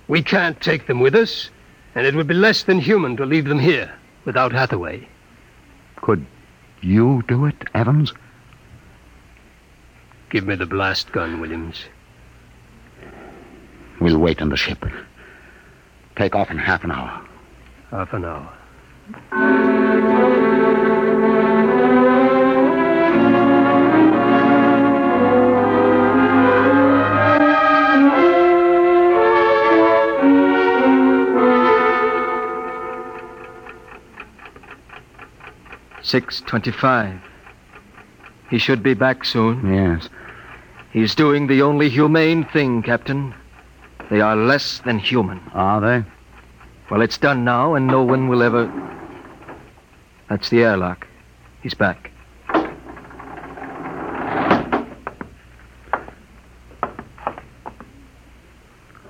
we 0.08 0.22
can't 0.22 0.62
take 0.62 0.86
them 0.86 1.00
with 1.00 1.16
us, 1.16 1.50
and 1.96 2.06
it 2.06 2.14
would 2.14 2.28
be 2.28 2.36
less 2.36 2.62
than 2.64 2.80
human 2.80 3.18
to 3.18 3.26
leave 3.26 3.46
them 3.46 3.60
here 3.60 3.92
without 4.24 4.52
Hathaway. 4.52 5.08
Could 6.02 6.26
you 6.82 7.24
do 7.28 7.46
it, 7.46 7.56
Evans? 7.74 8.14
Give 10.32 10.48
me 10.48 10.56
the 10.56 10.66
blast 10.66 11.12
gun, 11.12 11.40
Williams. 11.40 11.86
We'll 14.00 14.18
wait 14.18 14.42
on 14.42 14.50
the 14.50 14.58
ship. 14.58 14.84
Take 16.16 16.36
off 16.36 16.50
in 16.50 16.58
half 16.58 16.84
an 16.84 16.92
hour. 16.92 17.22
Half 17.92 18.14
an 18.14 18.26
hour. 18.26 20.31
Six 36.12 36.42
twenty-five. 36.42 37.22
He 38.50 38.58
should 38.58 38.84
be 38.84 38.94
back 38.94 39.24
soon. 39.24 39.74
Yes. 39.74 40.10
He's 40.92 41.16
doing 41.16 41.48
the 41.48 41.62
only 41.62 41.88
humane 41.88 42.44
thing, 42.44 42.82
Captain. 42.84 43.34
They 44.10 44.20
are 44.20 44.36
less 44.36 44.80
than 44.80 45.00
human. 45.00 45.40
Are 45.54 45.80
they? 45.80 46.04
Well, 46.90 47.02
it's 47.02 47.18
done 47.18 47.46
now, 47.46 47.76
and 47.76 47.88
no 47.88 48.04
one 48.04 48.28
will 48.28 48.44
ever. 48.44 48.70
That's 50.28 50.50
the 50.50 50.64
airlock. 50.64 51.08
He's 51.64 51.76
back. 51.76 52.12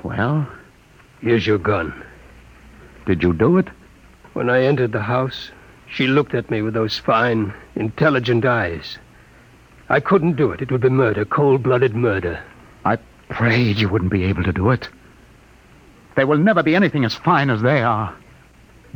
Well, 0.04 0.48
Here's 1.22 1.46
your 1.46 1.60
gun. 1.60 1.94
did 3.06 3.22
you 3.22 3.34
do 3.34 3.58
it? 3.58 3.68
When 4.34 4.50
I 4.50 4.64
entered 4.64 4.92
the 4.92 5.02
house, 5.02 5.52
she 5.92 6.08
looked 6.08 6.34
at 6.34 6.50
me 6.50 6.62
with 6.62 6.74
those 6.74 6.98
fine, 6.98 7.54
intelligent 7.76 8.46
eyes. 8.46 8.98
I 9.90 10.00
couldn't 10.00 10.38
do 10.38 10.52
it. 10.52 10.62
It 10.62 10.72
would 10.72 10.82
be 10.82 10.90
murder, 10.90 11.26
cold 11.26 11.64
blooded 11.64 11.96
murder. 11.96 12.42
I 12.86 12.98
prayed 13.30 13.78
you 13.78 13.90
wouldn't 13.90 14.12
be 14.12 14.24
able 14.24 14.44
to 14.44 14.54
do 14.54 14.70
it. 14.72 14.88
There 16.16 16.28
will 16.28 16.38
never 16.38 16.64
be 16.64 16.76
anything 16.76 17.04
as 17.04 17.16
fine 17.16 17.50
as 17.50 17.62
they 17.62 17.82
are. 17.82 18.16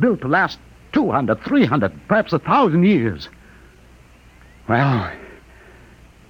Built 0.00 0.22
to 0.22 0.28
last 0.28 0.58
200, 0.92 1.42
300, 1.44 2.08
perhaps 2.08 2.32
a 2.32 2.38
thousand 2.38 2.84
years. 2.84 3.28
Well, 4.68 5.12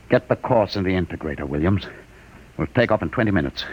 get 0.09 0.29
the 0.29 0.37
course 0.37 0.75
in 0.75 0.83
the 0.83 0.91
integrator, 0.91 1.49
Williams. 1.49 1.87
We'll 2.59 2.67
take 2.69 2.91
off 2.91 3.03
in 3.03 3.11
20 3.11 3.31
minutes. 3.31 3.65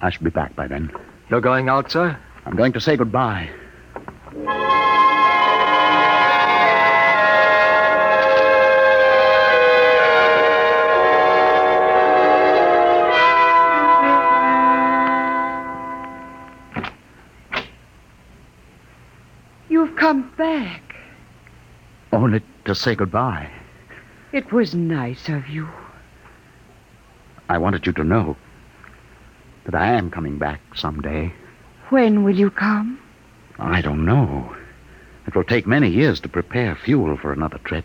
I 0.00 0.10
should 0.10 0.24
be 0.24 0.30
back 0.30 0.56
by 0.56 0.68
then. 0.68 0.90
You're 1.28 1.40
going 1.40 1.68
out, 1.68 1.90
sir? 1.90 2.18
I'm 2.46 2.56
going 2.56 2.72
to 2.72 2.80
say 2.80 2.96
goodbye. 2.96 3.50
To 22.72 22.80
say 22.80 22.94
goodbye. 22.94 23.50
It 24.32 24.50
was 24.50 24.74
nice 24.74 25.28
of 25.28 25.46
you. 25.46 25.68
I 27.50 27.58
wanted 27.58 27.86
you 27.86 27.92
to 27.92 28.04
know 28.04 28.34
that 29.64 29.74
I 29.74 29.92
am 29.92 30.10
coming 30.10 30.38
back 30.38 30.60
someday. 30.74 31.34
When 31.90 32.24
will 32.24 32.34
you 32.34 32.50
come? 32.50 32.98
I 33.58 33.82
don't 33.82 34.06
know. 34.06 34.56
It 35.26 35.36
will 35.36 35.44
take 35.44 35.66
many 35.66 35.90
years 35.90 36.18
to 36.20 36.30
prepare 36.30 36.74
fuel 36.74 37.18
for 37.18 37.30
another 37.30 37.58
trip. 37.58 37.84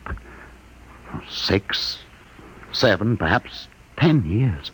Six, 1.30 2.00
seven, 2.72 3.18
perhaps 3.18 3.68
ten 3.98 4.24
years. 4.26 4.72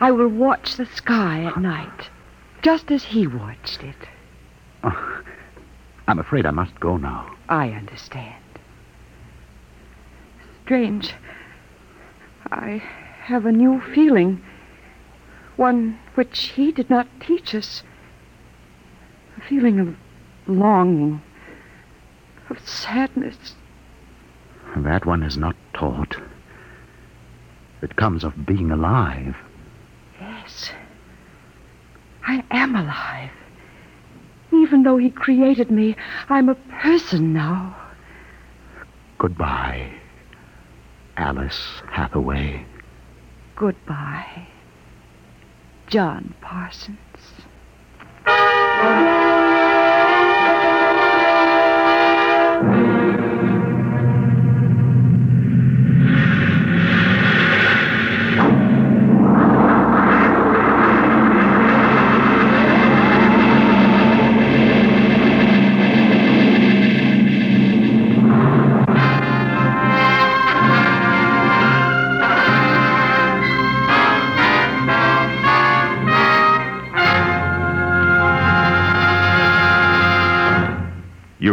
I 0.00 0.10
will 0.10 0.28
watch 0.28 0.76
the 0.76 0.86
sky 0.86 1.44
at 1.44 1.56
night, 1.58 2.10
just 2.60 2.90
as 2.90 3.02
he 3.04 3.26
watched 3.26 3.82
it. 3.82 4.08
Oh, 4.84 5.22
I'm 6.06 6.18
afraid 6.18 6.44
I 6.44 6.50
must 6.50 6.78
go 6.80 6.98
now. 6.98 7.34
I 7.48 7.70
understand. 7.70 8.41
Strange. 10.72 11.12
I 12.50 12.82
have 13.24 13.44
a 13.44 13.52
new 13.52 13.82
feeling. 13.94 14.42
One 15.56 15.98
which 16.14 16.44
he 16.56 16.72
did 16.72 16.88
not 16.88 17.06
teach 17.20 17.54
us. 17.54 17.82
A 19.36 19.42
feeling 19.42 19.78
of 19.78 19.94
longing, 20.46 21.20
of 22.48 22.66
sadness. 22.66 23.54
That 24.74 25.04
one 25.04 25.22
is 25.22 25.36
not 25.36 25.56
taught. 25.74 26.16
It 27.82 27.96
comes 27.96 28.24
of 28.24 28.46
being 28.46 28.70
alive. 28.70 29.36
Yes. 30.18 30.72
I 32.26 32.44
am 32.50 32.74
alive. 32.74 33.32
Even 34.50 34.84
though 34.84 34.96
he 34.96 35.10
created 35.10 35.70
me, 35.70 35.96
I'm 36.30 36.48
a 36.48 36.54
person 36.54 37.34
now. 37.34 37.76
Goodbye, 39.18 39.92
Alice 41.16 41.82
Hathaway. 41.90 42.64
Goodbye, 43.56 44.48
John 45.88 46.34
Parsons. 46.40 46.98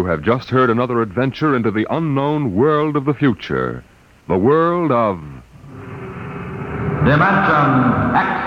Have 0.09 0.23
just 0.23 0.49
heard 0.49 0.71
another 0.71 1.03
adventure 1.03 1.55
into 1.55 1.69
the 1.69 1.85
unknown 1.91 2.55
world 2.55 2.95
of 2.95 3.05
the 3.05 3.13
future. 3.13 3.83
The 4.27 4.37
world 4.37 4.91
of 4.91 5.19
Dimension 7.05 8.15
X. 8.15 8.39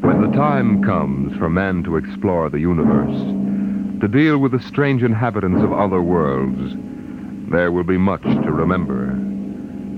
when 0.00 0.22
the 0.22 0.34
time 0.34 0.82
comes 0.82 1.36
for 1.36 1.50
man 1.50 1.82
to 1.84 1.96
explore 1.96 2.48
the 2.48 2.58
universe, 2.58 3.20
to 4.00 4.08
deal 4.08 4.38
with 4.38 4.52
the 4.52 4.60
strange 4.60 5.02
inhabitants 5.02 5.62
of 5.62 5.74
other 5.74 6.00
worlds, 6.00 6.74
there 7.50 7.72
will 7.72 7.84
be 7.84 7.98
much 7.98 8.22
to 8.22 8.50
remember. 8.50 9.18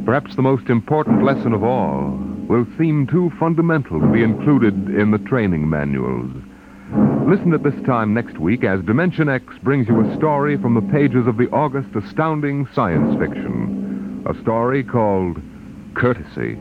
Perhaps 0.05 0.35
the 0.35 0.43
most 0.43 0.69
important 0.69 1.23
lesson 1.23 1.53
of 1.53 1.63
all 1.63 2.34
will 2.49 2.67
seem 2.79 3.07
too 3.07 3.33
fundamental 3.39 4.01
to 4.01 4.13
be 4.13 4.23
included 4.23 4.75
in 4.91 5.11
the 5.11 5.19
training 5.19 5.69
manuals. 5.69 6.31
Listen 7.27 7.55
at 7.55 7.63
this 7.63 7.81
time 7.87 8.13
next 8.13 8.39
week 8.39 8.65
as 8.65 8.83
Dimension 8.83 9.29
X 9.29 9.45
brings 9.63 9.89
you 9.89 10.01
a 10.01 10.17
story 10.17 10.59
from 10.59 10.75
the 10.75 10.93
pages 10.93 11.27
of 11.27 11.39
the 11.39 11.49
August 11.51 11.89
astounding 11.97 12.69
science 12.75 13.19
fiction. 13.19 14.25
A 14.29 14.41
story 14.43 14.85
called 14.85 15.41
Courtesy. 15.95 16.57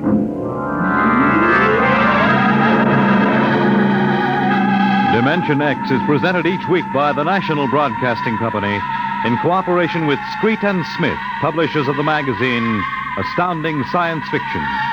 Dimension 5.13 5.61
X 5.61 5.91
is 5.91 6.01
presented 6.07 6.45
each 6.45 6.67
week 6.69 6.85
by 6.93 7.13
the 7.13 7.23
National 7.23 7.67
Broadcasting 7.67 8.37
Company 8.37 8.79
in 9.25 9.37
cooperation 9.39 10.07
with 10.07 10.19
Street 10.37 10.63
and 10.63 10.83
Smith, 10.97 11.19
publishers 11.41 11.87
of 11.87 11.97
the 11.97 12.03
magazine 12.03 12.83
Astounding 13.17 13.83
Science 13.91 14.23
Fiction. 14.31 14.92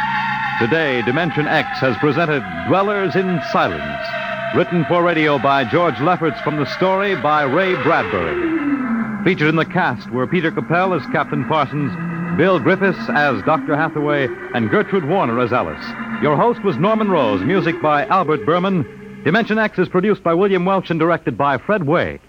Today, 0.60 1.00
Dimension 1.00 1.48
X 1.48 1.78
has 1.78 1.96
presented 1.96 2.42
Dwellers 2.68 3.16
in 3.16 3.40
Silence, 3.50 4.06
written 4.54 4.84
for 4.84 5.02
radio 5.02 5.38
by 5.38 5.64
George 5.64 5.98
Lefferts 6.00 6.38
from 6.42 6.58
the 6.58 6.66
story 6.66 7.16
by 7.16 7.44
Ray 7.44 7.76
Bradbury. 7.82 9.24
Featured 9.24 9.48
in 9.48 9.56
the 9.56 9.64
cast 9.64 10.10
were 10.10 10.26
Peter 10.26 10.52
Capell 10.52 10.94
as 10.94 11.12
Captain 11.12 11.48
Parsons, 11.48 11.90
Bill 12.36 12.60
Griffiths 12.60 13.08
as 13.08 13.42
Dr. 13.44 13.74
Hathaway, 13.74 14.28
and 14.52 14.68
Gertrude 14.68 15.08
Warner 15.08 15.40
as 15.40 15.50
Alice. 15.50 15.82
Your 16.22 16.36
host 16.36 16.62
was 16.62 16.76
Norman 16.76 17.10
Rose, 17.10 17.40
music 17.40 17.80
by 17.80 18.04
Albert 18.08 18.44
Berman. 18.44 19.22
Dimension 19.24 19.56
X 19.58 19.78
is 19.78 19.88
produced 19.88 20.22
by 20.22 20.34
William 20.34 20.66
Welch 20.66 20.90
and 20.90 21.00
directed 21.00 21.38
by 21.38 21.56
Fred 21.56 21.80
Weihe. 21.80 22.20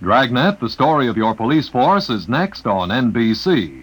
Dragnet, 0.00 0.60
the 0.60 0.68
story 0.68 1.08
of 1.08 1.16
your 1.16 1.34
police 1.34 1.68
force, 1.68 2.08
is 2.08 2.28
next 2.28 2.68
on 2.68 2.90
NBC. 2.90 3.82